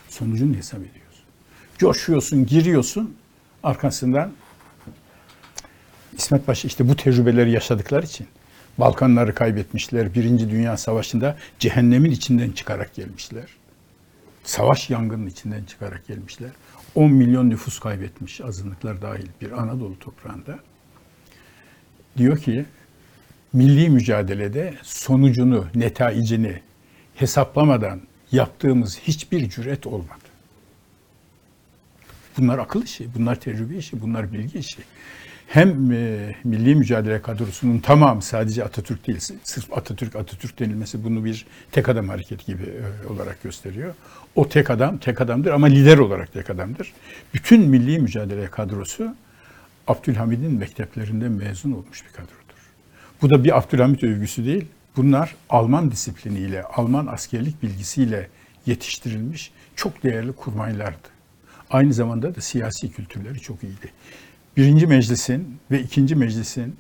[0.09, 1.25] Sonucunu hesap ediyorsun.
[1.79, 3.17] Coşuyorsun, giriyorsun.
[3.63, 4.33] Arkasından
[6.19, 8.27] İsmet Paşa işte bu tecrübeleri yaşadıkları için
[8.79, 10.15] Balkanları kaybetmişler.
[10.15, 13.45] Birinci Dünya Savaşı'nda cehennemin içinden çıkarak gelmişler.
[14.45, 16.51] Savaş yangının içinden çıkarak gelmişler.
[16.95, 20.59] 10 milyon nüfus kaybetmiş azınlıklar dahil bir Anadolu toprağında.
[22.17, 22.67] Diyor ki
[23.53, 26.61] milli mücadelede sonucunu, netaicini
[27.15, 28.01] hesaplamadan
[28.33, 30.29] yaptığımız hiçbir cüret olmadı.
[32.39, 34.79] Bunlar akıl işi, bunlar tecrübe işi, bunlar bilgi işi.
[35.49, 41.47] Hem e, milli mücadele kadrosunun tamamı sadece Atatürk değil, sırf Atatürk Atatürk denilmesi bunu bir
[41.73, 43.95] tek adam hareketi gibi e, olarak gösteriyor.
[44.35, 46.93] O tek adam tek adamdır ama lider olarak tek adamdır.
[47.35, 49.15] Bütün milli mücadele kadrosu
[49.87, 52.39] Abdülhamid'in mekteplerinden mezun olmuş bir kadrodur.
[53.23, 54.67] Bu da bir Abdülhamid övgüsü değil.
[54.97, 58.29] Bunlar Alman disipliniyle, Alman askerlik bilgisiyle
[58.67, 61.09] yetiştirilmiş çok değerli kurmaylardı.
[61.71, 63.93] Aynı zamanda da siyasi kültürleri çok iyiydi.
[64.59, 66.77] Birinci meclisin ve ikinci meclisin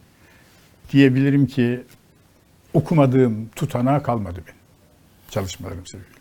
[0.92, 1.82] diyebilirim ki
[2.74, 4.58] okumadığım tutanağı kalmadı benim
[5.30, 6.12] çalışmalarım sebebiyle.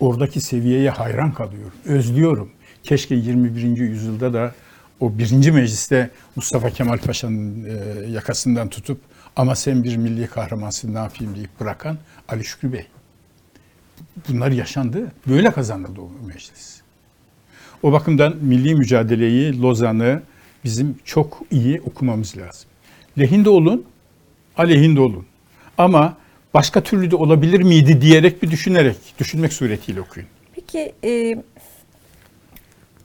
[0.00, 2.50] Oradaki seviyeye hayran kalıyorum, özlüyorum.
[2.82, 3.62] Keşke 21.
[3.62, 4.54] yüzyılda da
[5.00, 9.00] o birinci mecliste Mustafa Kemal Paşa'nın e, yakasından tutup
[9.36, 12.86] ama sen bir milli kahramansın ne yapayım deyip bırakan Ali Şükrü Bey.
[14.28, 15.12] Bunlar yaşandı.
[15.28, 16.80] Böyle kazanıldı o meclis.
[17.82, 20.22] O bakımdan milli mücadeleyi, Lozan'ı
[20.66, 22.68] bizim çok iyi okumamız lazım.
[23.18, 23.84] Lehinde olun,
[24.56, 25.26] aleyhinde olun.
[25.78, 26.16] Ama
[26.54, 30.28] başka türlü de olabilir miydi diyerek bir düşünerek, düşünmek suretiyle okuyun.
[30.54, 31.36] Peki e,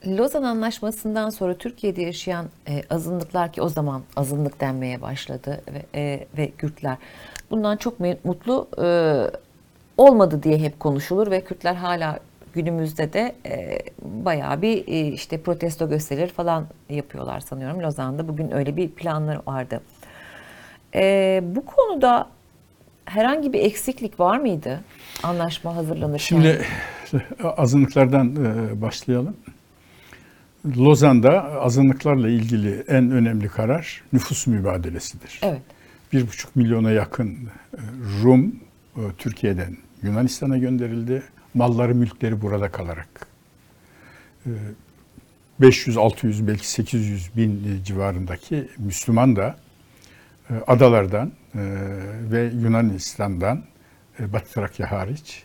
[0.07, 6.27] Lozan Anlaşması'ndan sonra Türkiye'de yaşayan e, azınlıklar ki o zaman azınlık denmeye başladı ve, e,
[6.37, 6.97] ve Kürtler
[7.51, 8.87] bundan çok mutlu e,
[9.97, 12.19] olmadı diye hep konuşulur ve Kürtler hala
[12.53, 18.27] günümüzde de e, bayağı bir e, işte protesto gösterileri falan yapıyorlar sanıyorum Lozan'da.
[18.27, 19.81] Bugün öyle bir planları vardı.
[20.95, 22.27] E, bu konuda
[23.05, 24.81] herhangi bir eksiklik var mıydı
[25.23, 26.17] anlaşma hazırlanırken?
[26.19, 26.65] Şimdi
[27.43, 29.35] azınlıklardan e, başlayalım.
[30.77, 35.39] Lozan'da azınlıklarla ilgili en önemli karar nüfus mübadelesidir.
[35.43, 35.61] Evet.
[36.13, 37.37] Bir buçuk milyona yakın e,
[38.23, 38.55] Rum
[38.95, 41.23] e, Türkiye'den Yunanistan'a gönderildi.
[41.53, 43.27] Malları, mülkleri burada kalarak.
[45.61, 49.57] 500, 600, belki 800 bin civarındaki Müslüman da
[50.67, 51.31] adalardan
[52.31, 53.63] ve Yunanistan'dan
[54.19, 55.43] Batı Trakya hariç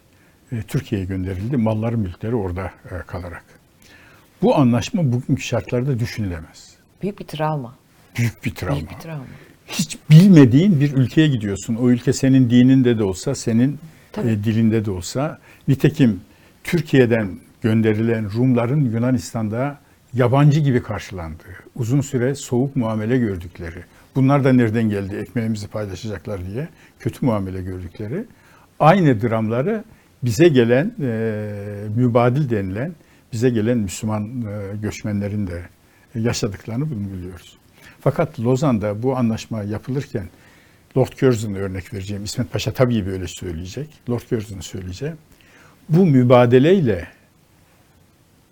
[0.69, 1.57] Türkiye'ye gönderildi.
[1.57, 2.73] Malları, mülkleri orada
[3.07, 3.45] kalarak.
[4.43, 6.75] Bu anlaşma bugünkü şartlarda düşünülemez.
[7.03, 7.75] Büyük bir travma.
[8.19, 8.77] Büyük bir travma.
[8.77, 9.25] Büyük bir travma.
[9.67, 11.75] Hiç bilmediğin bir ülkeye gidiyorsun.
[11.75, 13.79] O ülke senin dininde de olsa, senin
[14.19, 15.39] e, dilinde de olsa.
[15.69, 16.21] Nitekim
[16.64, 17.29] Türkiye'den
[17.62, 19.79] gönderilen Rumların Yunanistan'da
[20.14, 26.69] yabancı gibi karşılandığı, uzun süre soğuk muamele gördükleri, bunlar da nereden geldi ekmeğimizi paylaşacaklar diye
[27.01, 28.25] kötü muamele gördükleri,
[28.81, 29.85] aynı dramları
[30.23, 31.43] bize gelen e,
[31.97, 32.95] mübadil denilen
[33.33, 35.62] bize gelen Müslüman e, göçmenlerin de
[36.14, 37.59] yaşadıklarını bunu biliyoruz.
[38.01, 40.29] Fakat Lozan'da bu anlaşma yapılırken
[40.97, 42.24] Lord Curzon'a örnek vereceğim.
[42.24, 43.88] İsmet Paşa tabii böyle söyleyecek.
[44.11, 45.16] Lord Curzon'u söyleyeceğim.
[45.88, 47.09] Bu mübadeleyle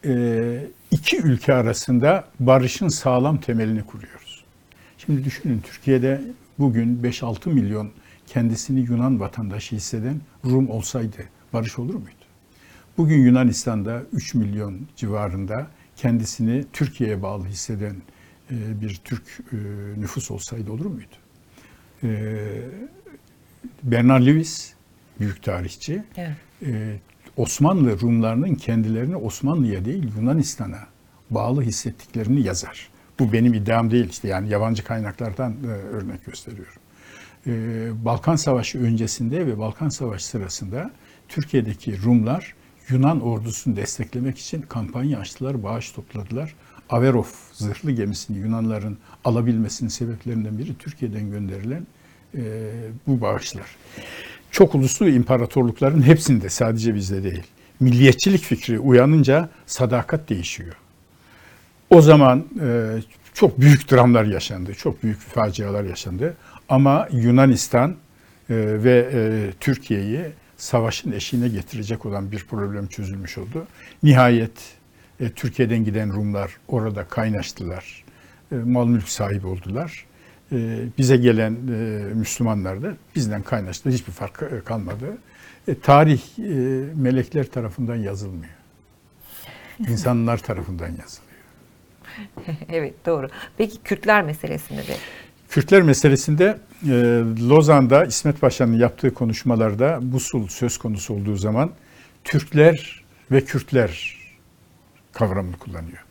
[0.04, 4.44] e, iki ülke arasında barışın sağlam temelini kuruyoruz.
[4.98, 6.20] Şimdi düşünün Türkiye'de
[6.58, 7.90] bugün 5-6 milyon
[8.26, 11.16] kendisini Yunan vatandaşı hisseden Rum olsaydı
[11.52, 12.24] barış olur muydu?
[12.98, 15.66] Bugün Yunanistan'da 3 milyon civarında
[15.96, 17.96] kendisini Türkiye'ye bağlı hisseden
[18.50, 19.22] e, bir Türk
[19.52, 19.56] e,
[20.00, 21.23] nüfus olsaydı olur muydu?
[22.04, 22.36] E,
[23.82, 24.72] Bernard Lewis,
[25.20, 27.00] büyük tarihçi, evet.
[27.36, 30.80] Osmanlı Rumlarının kendilerini Osmanlı'ya değil Yunanistan'a
[31.30, 32.88] bağlı hissettiklerini yazar.
[33.18, 35.54] Bu benim iddiam değil işte yani yabancı kaynaklardan
[35.92, 36.82] örnek gösteriyorum.
[38.04, 40.90] Balkan Savaşı öncesinde ve Balkan Savaşı sırasında
[41.28, 42.54] Türkiye'deki Rumlar
[42.88, 46.54] Yunan ordusunu desteklemek için kampanya açtılar, bağış topladılar.
[46.90, 51.86] Averov zırhlı gemisini Yunanların alabilmesinin sebeplerinden biri Türkiye'den gönderilen
[52.34, 52.42] e,
[53.06, 53.66] bu bağışlar.
[54.50, 57.42] Çok uluslu imparatorlukların hepsinde sadece bizde değil.
[57.80, 60.74] Milliyetçilik fikri uyanınca sadakat değişiyor.
[61.90, 62.96] O zaman e,
[63.34, 66.36] çok büyük dramlar yaşandı, çok büyük facialar yaşandı.
[66.68, 67.94] Ama Yunanistan e,
[68.56, 70.20] ve e, Türkiye'yi
[70.56, 73.66] savaşın eşiğine getirecek olan bir problem çözülmüş oldu.
[74.02, 74.74] Nihayet
[75.20, 78.04] e, Türkiye'den giden Rumlar orada kaynaştılar.
[78.52, 80.04] E, mal mülk sahibi oldular.
[80.54, 83.90] E, bize gelen e, Müslümanlar da bizden kaynaştı.
[83.90, 85.18] Hiçbir fark e, kalmadı.
[85.68, 86.20] E, tarih
[86.94, 88.52] melekler tarafından yazılmıyor.
[89.88, 91.34] İnsanlar tarafından yazılıyor.
[92.68, 93.28] evet doğru.
[93.56, 94.96] Peki Kürtler meselesinde de
[95.48, 96.58] Kürtler meselesinde
[97.48, 101.70] Lozan'da İsmet Paşa'nın yaptığı konuşmalarda Musul söz konusu olduğu zaman
[102.24, 104.18] Türkler ve Kürtler
[105.12, 106.04] kavramını kullanıyor.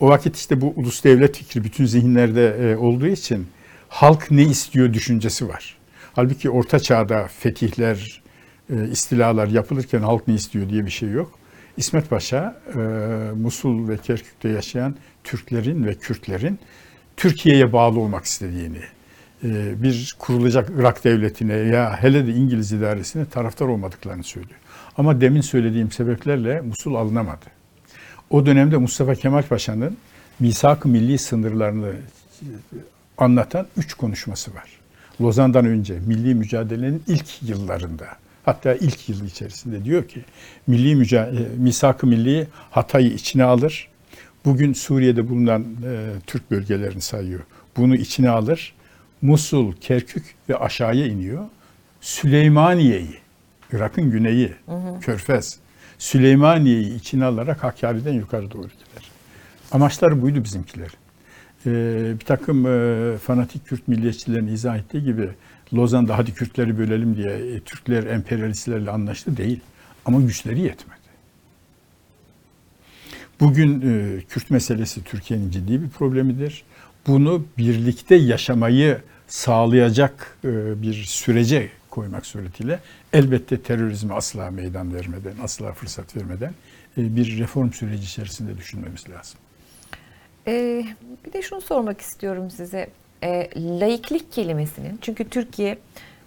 [0.00, 3.46] O vakit işte bu ulus devlet fikri bütün zihinlerde olduğu için
[3.88, 5.76] halk ne istiyor düşüncesi var.
[6.12, 8.22] Halbuki orta çağda fetihler,
[8.70, 11.38] e, istilalar yapılırken halk ne istiyor diye bir şey yok.
[11.76, 12.78] İsmet Paşa e,
[13.36, 16.58] Musul ve Kerkük'te yaşayan Türklerin ve Kürtlerin
[17.16, 18.80] Türkiye'ye bağlı olmak istediğini,
[19.44, 24.60] e, bir kurulacak Irak devletine ya hele de İngiliz idaresine taraftar olmadıklarını söylüyor.
[24.96, 27.46] Ama demin söylediğim sebeplerle Musul alınamadı.
[28.30, 29.96] O dönemde Mustafa Kemal Paşa'nın
[30.40, 31.92] misak-ı milli sınırlarını
[33.18, 34.70] anlatan üç konuşması var.
[35.20, 38.06] Lozan'dan önce milli mücadelenin ilk yıllarında
[38.44, 40.24] hatta ilk yıl içerisinde diyor ki
[40.66, 43.88] milli mücadele, misak-ı milli Hatay'ı içine alır.
[44.44, 47.40] Bugün Suriye'de bulunan e, Türk bölgelerini sayıyor.
[47.76, 48.74] Bunu içine alır.
[49.22, 51.44] Musul, Kerkük ve aşağıya iniyor.
[52.00, 53.18] Süleymaniye'yi,
[53.72, 55.00] Irak'ın güneyi, hı hı.
[55.00, 55.58] Körfez,
[55.98, 59.10] Süleymaniye'yi içine alarak Hakkari'den yukarı doğru gider.
[59.72, 60.90] Amaçları buydu bizimkiler.
[61.66, 65.28] Ee, bir takım e, fanatik Kürt milliyetçilerin izah ettiği gibi
[65.74, 69.60] Lozan'da hadi Kürtleri bölelim diye e, Türkler emperyalistlerle anlaştı değil.
[70.04, 70.96] Ama güçleri yetmedi.
[73.40, 76.64] Bugün e, Kürt meselesi Türkiye'nin ciddi bir problemidir.
[77.06, 78.98] Bunu birlikte yaşamayı
[79.28, 80.38] sağlayacak
[80.82, 82.80] bir sürece koymak suretiyle
[83.12, 86.54] elbette terörizme asla meydan vermeden, asla fırsat vermeden
[86.96, 89.38] bir reform süreci içerisinde düşünmemiz lazım.
[90.48, 90.84] Ee,
[91.26, 92.88] bir de şunu sormak istiyorum size.
[93.24, 95.78] E, laiklik kelimesinin, çünkü Türkiye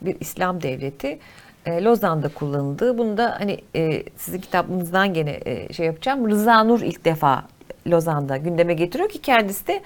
[0.02, 1.20] bir İslam devleti,
[1.66, 2.98] e, Lozan'da kullanıldığı.
[2.98, 6.30] Bunu da hani e, sizin kitabınızdan gene e, şey yapacağım.
[6.30, 7.44] Rıza Nur ilk defa
[7.88, 9.82] Lozan'da gündeme getiriyor ki kendisi de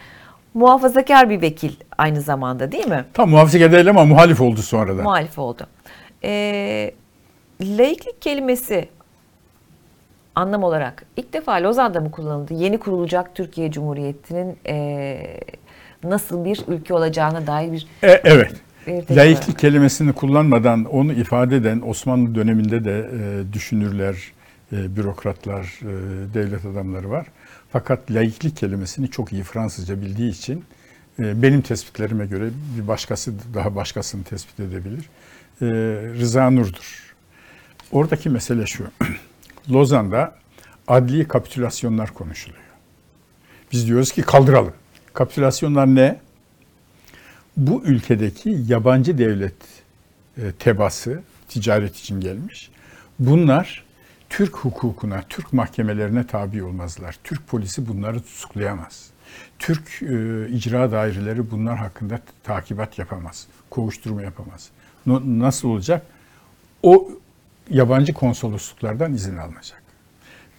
[0.54, 3.06] muhafazakar bir vekil aynı zamanda değil mi?
[3.14, 5.04] Tam muhafazakar değil ama muhalif oldu sonradan.
[5.04, 5.68] Muhalif oldu.
[6.24, 6.92] E,
[7.62, 8.90] laiklik kelimesi
[10.36, 12.54] anlam olarak ilk defa Lozan'da mı kullanıldı?
[12.54, 15.18] Yeni kurulacak Türkiye Cumhuriyeti'nin e,
[16.04, 17.88] nasıl bir ülke olacağına dair bir...
[18.04, 18.54] E, evet.
[19.12, 24.16] Laiklik kelimesini kullanmadan onu ifade eden Osmanlı döneminde de e, düşünürler,
[24.74, 27.28] e, bürokratlar, e, devlet adamları var.
[27.72, 30.66] Fakat laiklik kelimesini çok iyi Fransızca bildiği için
[31.20, 35.10] e, benim tespitlerime göre bir başkası daha başkasını tespit edebilir.
[35.62, 35.66] E,
[36.20, 37.16] Rıza Nur'dur.
[37.92, 38.84] Oradaki mesele şu.
[39.72, 40.36] Lozan'da
[40.88, 42.64] adli kapitülasyonlar konuşuluyor.
[43.72, 44.74] Biz diyoruz ki kaldıralım.
[45.14, 46.20] Kapitülasyonlar ne?
[47.57, 49.55] Bu ülkedeki yabancı devlet
[50.38, 52.72] e, tebası ticaret için gelmiş.
[53.20, 53.84] Bunlar
[54.30, 57.16] Türk hukukuna, Türk mahkemelerine tabi olmazlar.
[57.24, 59.09] Türk polisi bunları tutuklayamaz.
[59.59, 64.70] Türk e, icra daireleri bunlar hakkında takibat yapamaz, kovuşturma yapamaz.
[65.05, 66.05] No, nasıl olacak?
[66.84, 67.09] O
[67.70, 69.84] yabancı konsolosluklardan izin alınacak.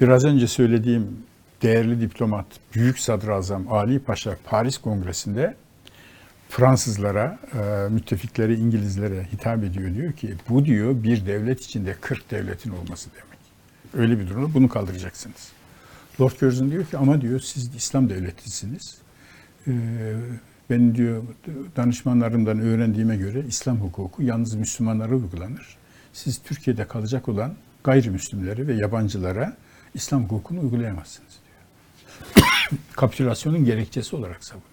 [0.01, 1.19] Biraz önce söylediğim
[1.63, 5.55] değerli diplomat, büyük sadrazam Ali Paşa Paris Kongresi'nde
[6.49, 9.95] Fransızlara, e, müttefikleri İngilizlere hitap ediyor.
[9.95, 13.39] Diyor ki bu diyor bir devlet içinde 40 devletin olması demek.
[13.95, 15.53] Öyle bir durumda bunu kaldıracaksınız.
[16.21, 18.99] Lord Curzon diyor ki ama diyor siz İslam devletisiniz.
[19.67, 19.73] E,
[20.71, 21.23] ben diyor
[21.77, 25.77] danışmanlarımdan öğrendiğime göre İslam hukuku yalnız Müslümanlara uygulanır.
[26.15, 27.55] Siz Türkiye'de kalacak olan
[27.85, 29.57] gayrimüslimlere ve yabancılara
[29.95, 32.47] İslam hukukunu uygulayamazsınız diyor.
[32.97, 34.71] Kapitülasyonun gerekçesi olarak savunuyor.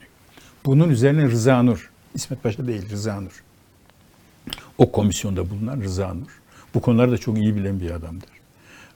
[0.65, 3.43] Bunun üzerine Rıza Nur, İsmet Paşa değil Rıza Nur.
[4.77, 6.41] O komisyonda bulunan Rıza Nur.
[6.73, 8.29] Bu konuları da çok iyi bilen bir adamdır.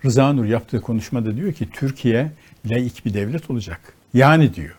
[0.05, 2.31] Rıza Nur yaptığı konuşmada diyor ki Türkiye
[2.65, 3.93] laik bir devlet olacak.
[4.13, 4.75] Yani diyor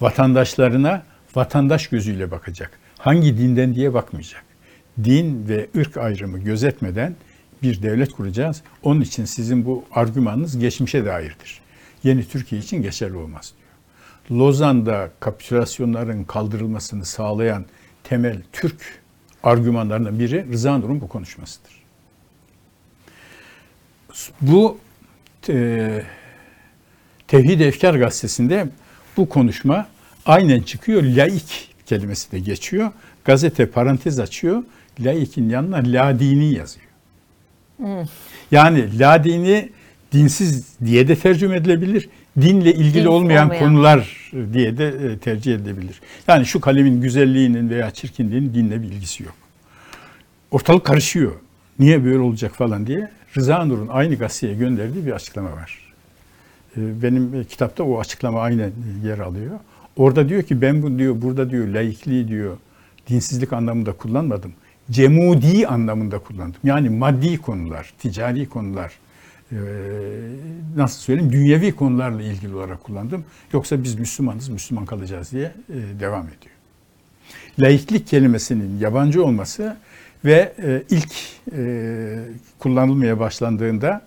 [0.00, 1.02] vatandaşlarına
[1.34, 2.70] vatandaş gözüyle bakacak.
[2.98, 4.43] Hangi dinden diye bakmayacak.
[5.04, 7.16] Din ve ırk ayrımı gözetmeden
[7.62, 8.62] bir devlet kuracağız.
[8.82, 11.60] Onun için sizin bu argümanınız geçmişe dairdir.
[12.04, 14.40] Yeni Türkiye için geçerli olmaz diyor.
[14.40, 17.64] Lozan'da kapitülasyonların kaldırılmasını sağlayan
[18.04, 19.02] temel Türk
[19.42, 21.84] argümanlarından biri Rıza Nur'un bu konuşmasıdır.
[24.40, 24.78] Bu
[25.48, 26.02] e,
[27.28, 28.68] Tevhid Efkar gazetesinde
[29.16, 29.86] bu konuşma
[30.26, 31.02] aynen çıkıyor.
[31.02, 32.92] Laik kelimesi de geçiyor.
[33.24, 34.62] Gazete parantez açıyor.
[35.00, 36.86] Laikin yanına ladini yazıyor.
[38.50, 39.70] Yani la dini
[40.12, 42.08] dinsiz diye de tercüme edilebilir.
[42.40, 43.64] Dinle ilgili Din olmayan, olmayan.
[43.64, 46.00] konular diye de e, tercih edilebilir.
[46.28, 49.34] Yani şu kalemin güzelliğinin veya çirkinliğinin dinle bir ilgisi yok.
[50.50, 51.32] Ortalık karışıyor.
[51.78, 55.78] Niye böyle olacak falan diye Rıza Nur'un aynı gazeteye gönderdiği bir açıklama var.
[56.76, 58.70] E, Benim e, kitapta o açıklama aynen
[59.04, 59.50] yer alıyor.
[59.96, 62.56] Orada diyor ki ben bu diyor burada diyor laikliği diyor
[63.08, 64.52] dinsizlik anlamında kullanmadım.
[64.90, 66.60] Cemudi anlamında kullandım.
[66.64, 68.92] Yani maddi konular, ticari konular,
[69.52, 69.56] e,
[70.76, 73.24] nasıl söyleyeyim dünyevi konularla ilgili olarak kullandım.
[73.52, 76.54] Yoksa biz Müslümanız, Müslüman kalacağız diye e, devam ediyor.
[77.58, 79.76] Laiklik kelimesinin yabancı olması
[80.24, 81.14] ve e, ilk
[82.58, 84.02] kullanılmaya başlandığında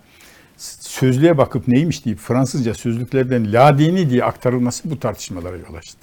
[0.80, 5.98] sözlüğe bakıp neymiş deyip Fransızca sözlüklerden ladini diye aktarılması bu tartışmalara yol açtı.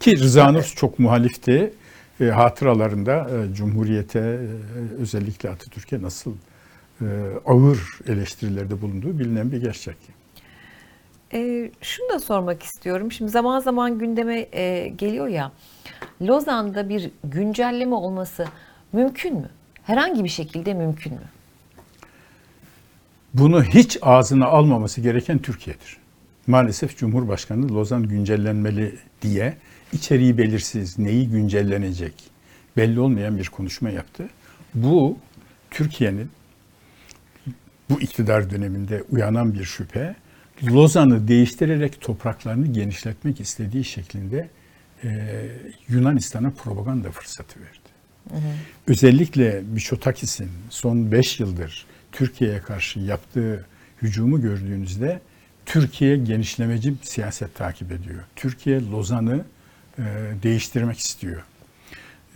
[0.00, 1.72] Ki Rıza Nur çok muhalifti.
[2.20, 6.32] E, hatıralarında e, Cumhuriyete e, özellikle Atatürk'e nasıl
[7.00, 7.06] e,
[7.46, 9.96] ağır eleştirilerde bulunduğu bilinen bir gerçek.
[11.32, 13.12] E, şunu da sormak istiyorum.
[13.12, 15.52] Şimdi zaman zaman gündeme e, geliyor ya.
[16.22, 18.46] Lozan'da bir güncelleme olması
[18.92, 19.50] mümkün mü?
[19.82, 21.20] Herhangi bir şekilde mümkün mü?
[23.34, 25.96] Bunu hiç ağzına almaması gereken Türkiye'dir.
[26.46, 29.56] Maalesef Cumhurbaşkanı Lozan güncellenmeli diye
[29.92, 32.14] içeriği belirsiz, neyi güncellenecek
[32.76, 34.28] belli olmayan bir konuşma yaptı.
[34.74, 35.18] Bu
[35.70, 36.30] Türkiye'nin
[37.90, 40.14] bu iktidar döneminde uyanan bir şüphe,
[40.62, 44.48] Lozan'ı değiştirerek topraklarını genişletmek istediği şeklinde
[45.04, 45.42] e,
[45.88, 47.92] Yunanistan'a propaganda fırsatı verdi.
[48.86, 53.66] Özellikle Miçotakis'in son 5 yıldır Türkiye'ye karşı yaptığı
[54.02, 55.20] hücumu gördüğünüzde
[55.66, 58.24] Türkiye genişlemeci siyaset takip ediyor.
[58.36, 59.44] Türkiye Lozan'ı
[60.42, 61.42] değiştirmek istiyor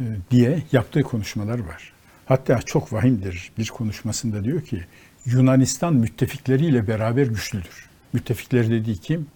[0.00, 1.92] e, diye yaptığı konuşmalar var.
[2.26, 4.84] Hatta çok vahimdir bir konuşmasında diyor ki
[5.24, 7.88] Yunanistan müttefikleriyle beraber güçlüdür.
[8.12, 9.26] Müttefikleri dediği kim?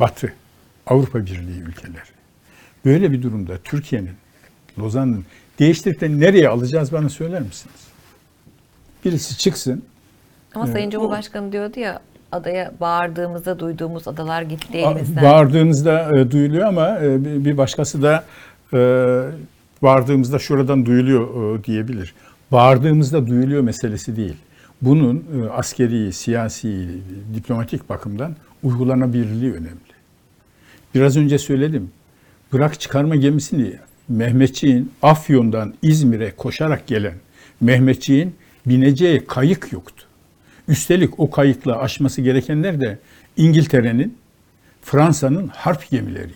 [0.00, 0.32] Batı,
[0.86, 2.02] Avrupa Birliği ülkeleri.
[2.84, 4.14] Böyle bir durumda Türkiye'nin
[4.78, 5.24] Lozan'ın
[5.58, 7.76] değiştirip de nereye alacağız bana söyler misiniz?
[9.04, 9.84] Birisi çıksın.
[10.54, 12.00] Ama Evet, Sayın o- Cumhurbaşkanı diyordu ya
[12.32, 15.24] adaya bağırdığımızda duyduğumuz adalar gitti elimizden.
[15.24, 18.24] Bağırdığınızda e, duyuluyor ama e, bir- bir başkası da
[18.74, 18.78] e,
[19.82, 22.14] bağırdığımızda şuradan duyuluyor e, diyebilir.
[22.52, 24.36] Bağırdığımızda duyuluyor meselesi değil.
[24.82, 26.88] Bunun e, askeri, siyasi,
[27.34, 29.92] diplomatik bakımdan uygulanabilirliği önemli.
[30.94, 31.90] Biraz önce söyledim.
[32.52, 33.72] Bırak çıkarma gemisini
[34.08, 37.14] Mehmetçiğin Afyon'dan İzmir'e koşarak gelen
[37.60, 38.34] Mehmetçiğin
[38.66, 40.04] bineceği kayık yoktu.
[40.68, 42.98] Üstelik o kayıkla aşması gerekenler de
[43.36, 44.18] İngiltere'nin,
[44.82, 46.34] Fransa'nın harp gemileriydi.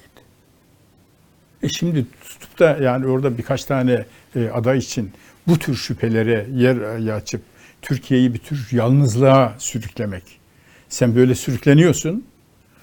[1.63, 4.05] E şimdi tutup da yani orada birkaç tane
[4.37, 5.11] e, aday için
[5.47, 7.43] bu tür şüphelere yer e, açıp
[7.83, 10.23] Türkiye'yi bir tür yalnızlığa sürüklemek.
[10.89, 12.25] Sen böyle sürükleniyorsun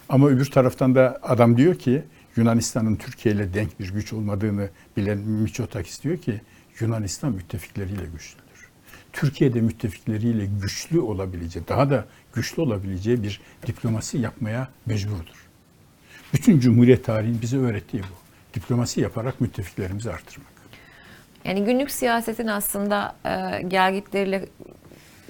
[0.09, 2.03] ama öbür taraftan da adam diyor ki
[2.35, 6.41] Yunanistan'ın Türkiye ile denk bir güç olmadığını bilen Miçotakis diyor ki
[6.79, 8.42] Yunanistan müttefikleriyle güçlüdür.
[9.13, 15.47] Türkiye'de müttefikleriyle güçlü olabileceği, daha da güçlü olabileceği bir diplomasi yapmaya mecburdur.
[16.33, 18.23] Bütün Cumhuriyet tarihinin bize öğrettiği bu.
[18.53, 20.53] Diplomasi yaparak müttefiklerimizi artırmak.
[21.45, 24.45] Yani günlük siyasetin aslında e, gelgitleriyle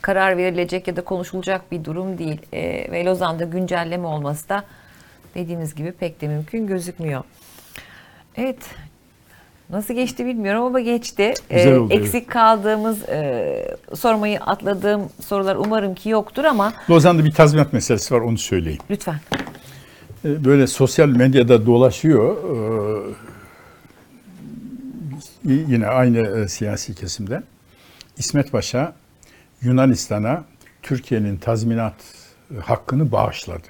[0.01, 2.41] karar verilecek ya da konuşulacak bir durum değil.
[2.53, 4.65] E, ve Lozan'da güncelleme olması da
[5.35, 7.23] dediğiniz gibi pek de mümkün gözükmüyor.
[8.35, 8.57] Evet.
[9.69, 11.33] Nasıl geçti bilmiyorum ama geçti.
[11.49, 12.05] Güzel E, oldu, evet.
[12.05, 18.19] eksik kaldığımız, e, sormayı atladığım sorular umarım ki yoktur ama Lozan'da bir tazminat meselesi var
[18.21, 18.81] onu söyleyeyim.
[18.89, 19.19] lütfen.
[20.25, 22.37] E, Böyle sosyal medyada dolaşıyor.
[22.37, 23.13] e,
[25.45, 27.43] Yine aynı e, siyasi kesimden.
[28.17, 28.93] İsmet Paşa
[29.61, 30.43] Yunanistan'a
[30.81, 31.95] Türkiye'nin tazminat
[32.55, 33.67] e, hakkını bağışladı.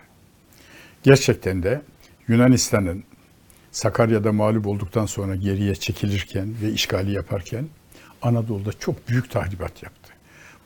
[1.03, 1.81] Gerçekten de
[2.27, 3.03] Yunanistan'ın
[3.73, 7.67] Sakarya'da mağlup olduktan sonra geriye çekilirken ve işgali yaparken
[8.21, 10.13] Anadolu'da çok büyük tahribat yaptı.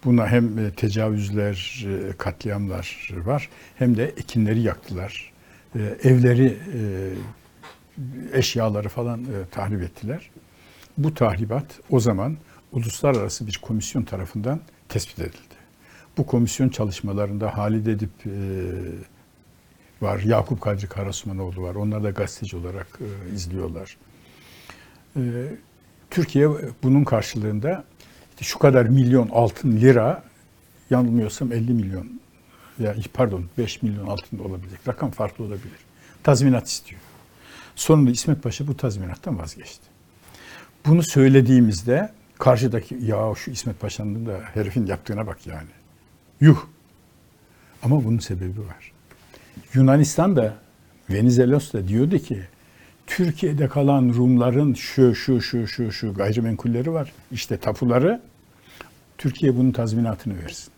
[0.04, 5.32] Buna hem e, tecavüzler, e, katliamlar var hem de ekinleri yaktılar.
[5.76, 6.58] E, Evleri,
[8.34, 10.30] eşyaları falan tahrip ettiler.
[10.98, 12.38] Bu tahribat o zaman
[12.72, 15.58] uluslararası bir komisyon tarafından tespit edildi.
[16.18, 18.12] Bu komisyon çalışmalarında Halide Edip
[20.02, 21.76] var, Yakup Kadri Karasumanoğlu var.
[21.76, 23.98] Onlar da gazeteci olarak e, izliyorlar.
[25.16, 25.22] E,
[26.10, 26.50] Türkiye
[26.84, 27.84] bunun karşılığında
[28.32, 30.24] işte şu kadar milyon altın lira,
[30.90, 32.20] yanılmıyorsam 50 milyon,
[32.80, 34.80] ya pardon 5 milyon altın olabilir.
[34.88, 35.80] Rakam farklı olabilir.
[36.24, 37.02] Tazminat istiyor.
[37.76, 39.88] Sonunda İsmet Paşa bu tazminattan vazgeçti.
[40.86, 45.70] Bunu söylediğimizde Karşıdaki ya şu İsmet Paşa'nın da herifin yaptığına bak yani.
[46.42, 46.66] Yuh.
[47.84, 48.92] Ama bunun sebebi var.
[49.78, 50.54] Yunanistan da
[51.10, 52.40] Venizelos da diyordu ki
[53.08, 57.14] Türkiye'de kalan Rumların şu şu şu şu şu gayrimenkulleri var.
[57.32, 58.22] İşte tapuları
[59.18, 60.72] Türkiye bunun tazminatını versin.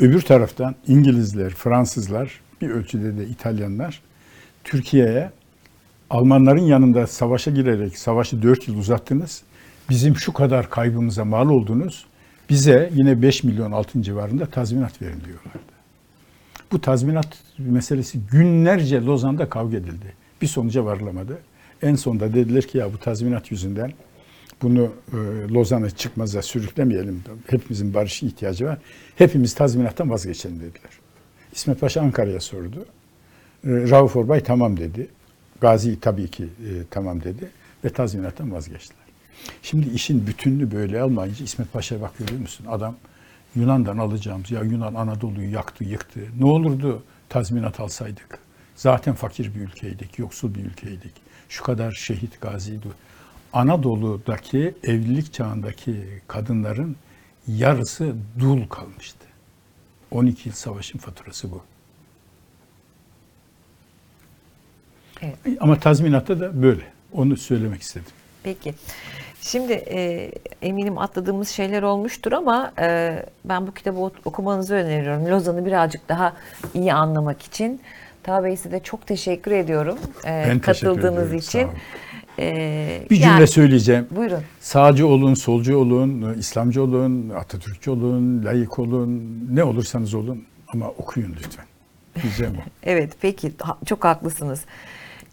[0.00, 4.02] Öbür taraftan İngilizler, Fransızlar, bir ölçüde de İtalyanlar
[4.64, 5.30] Türkiye'ye
[6.10, 9.42] Almanların yanında savaşa girerek savaşı 4 yıl uzattınız.
[9.90, 12.06] Bizim şu kadar kaybımıza mal oldunuz.
[12.50, 15.75] Bize yine 5 milyon altın civarında tazminat verin diyorlardı.
[16.72, 20.14] Bu tazminat meselesi günlerce Lozan'da kavga edildi.
[20.42, 21.38] Bir sonuca varılamadı.
[21.82, 23.92] En sonunda dediler ki ya bu tazminat yüzünden
[24.62, 25.16] bunu e,
[25.54, 27.22] Lozan'a çıkmaza sürüklemeyelim.
[27.46, 28.78] Hepimizin barışa ihtiyacı var.
[29.16, 30.90] Hepimiz tazminattan vazgeçelim dediler.
[31.52, 32.86] İsmet Paşa Ankara'ya sordu.
[33.64, 35.08] E, Rauf Orbay tamam dedi.
[35.60, 37.50] Gazi tabii ki e, tamam dedi
[37.84, 39.06] ve tazminattan vazgeçtiler.
[39.62, 42.66] Şimdi işin bütününü böyle almayınca İsmet Paşa'ya bak görüyor musun?
[42.68, 42.96] Adam
[43.56, 46.20] Yunan'dan alacağımız ya Yunan Anadolu'yu yaktı yıktı.
[46.38, 48.38] Ne olurdu tazminat alsaydık?
[48.76, 51.12] Zaten fakir bir ülkeydik, yoksul bir ülkeydik.
[51.48, 52.86] Şu kadar şehit gaziydi.
[53.52, 56.96] Anadolu'daki evlilik çağındaki kadınların
[57.46, 59.26] yarısı dul kalmıştı.
[60.10, 61.62] 12 yıl savaşın faturası bu.
[65.22, 65.36] Evet.
[65.60, 66.82] Ama tazminatta da böyle.
[67.12, 68.12] Onu söylemek istedim.
[68.42, 68.74] Peki.
[69.46, 70.30] Şimdi e,
[70.62, 75.26] eminim atladığımız şeyler olmuştur ama e, ben bu kitabı ok- okumanızı öneriyorum.
[75.26, 76.32] Lozan'ı birazcık daha
[76.74, 77.80] iyi anlamak için.
[78.26, 81.60] Size de çok teşekkür ediyorum e, Ben teşekkür katıldığınız ediyorum, için.
[81.60, 81.74] sağ olun.
[82.38, 84.06] E, Bir cümle yani- söyleyeceğim.
[84.10, 84.40] Buyurun.
[84.60, 91.32] Sağcı olun, solcu olun, İslamcı olun, Atatürkçü olun, layık olun, ne olursanız olun ama okuyun
[91.36, 91.64] lütfen.
[92.22, 92.62] Diyeceğim o.
[92.82, 93.52] Evet peki
[93.86, 94.60] çok haklısınız.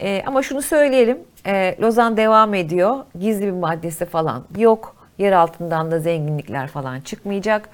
[0.02, 1.18] Ee, ama şunu söyleyelim.
[1.46, 2.96] e, Lozan devam ediyor.
[3.20, 4.96] Gizli bir maddesi falan yok.
[5.18, 7.70] Yer altından da zenginlikler falan çıkmayacak.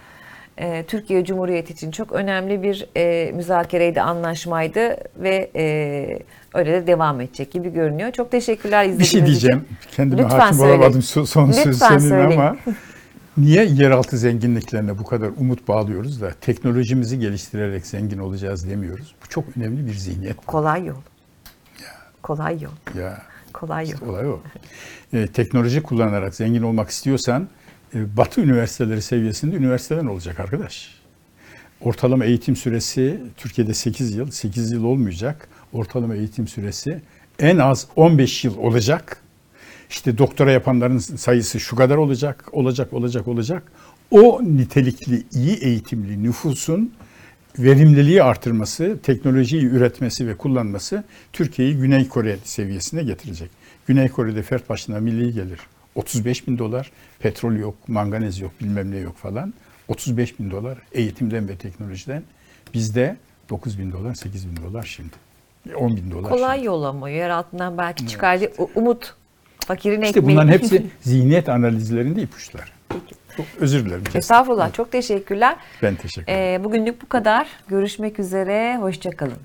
[0.61, 6.19] Ee, Türkiye Cumhuriyeti için çok önemli bir e, müzakereydi, anlaşmaydı ve e,
[6.53, 8.11] öyle de devam edecek gibi görünüyor.
[8.11, 9.65] Çok teşekkürler Bir izlediğiniz şey diyeceğim.
[9.79, 9.95] için.
[9.95, 10.79] Kendime Lütfen hakim söyleyin.
[10.79, 12.55] olamadım so- son söz senin ama
[13.37, 19.15] niye yeraltı zenginliklerine bu kadar umut bağlıyoruz da teknolojimizi geliştirerek zengin olacağız demiyoruz.
[19.23, 20.45] Bu çok önemli bir zihniyet.
[20.45, 20.95] Kolay yol.
[22.21, 22.99] Kolay yol.
[22.99, 23.21] Ya
[23.53, 24.09] Kolay yol.
[24.09, 24.39] olay o.
[25.13, 27.47] E, teknoloji kullanarak zengin olmak istiyorsan
[27.95, 30.99] e, Batı üniversiteleri seviyesinde üniversiteden olacak arkadaş.
[31.81, 35.47] Ortalama eğitim süresi Türkiye'de 8 yıl, 8 yıl olmayacak.
[35.73, 37.01] Ortalama eğitim süresi
[37.39, 39.21] en az 15 yıl olacak.
[39.89, 43.63] İşte doktora yapanların sayısı şu kadar olacak, olacak, olacak, olacak.
[44.11, 46.93] O nitelikli, iyi eğitimli nüfusun
[47.59, 53.49] verimliliği artırması, teknolojiyi üretmesi ve kullanması Türkiye'yi Güney Kore seviyesine getirecek.
[53.87, 55.59] Güney Kore'de fert başına milli gelir
[55.95, 59.53] 35 bin dolar, petrol yok, manganez yok, bilmem ne yok falan.
[59.87, 62.23] 35 bin dolar eğitimden ve teknolojiden.
[62.73, 63.17] Bizde
[63.49, 65.11] 9 bin dolar, 8 bin dolar şimdi.
[65.75, 66.67] 10 bin dolar Kolay şimdi.
[66.67, 68.51] yol ama yer altından belki çıkardı.
[68.75, 69.13] umut.
[69.59, 70.35] Fakirin İşte ekmeği.
[70.37, 72.65] bunların hepsi zihniyet analizlerinde ipuçları.
[73.39, 74.03] Çok özür dilerim.
[74.03, 74.19] kestim.
[74.19, 74.73] Estağfurullah.
[74.73, 75.55] Çok teşekkürler.
[75.83, 76.61] Ben teşekkür ederim.
[76.61, 77.47] Ee, bugünlük bu kadar.
[77.67, 78.77] Görüşmek üzere.
[78.77, 79.37] Hoşçakalın.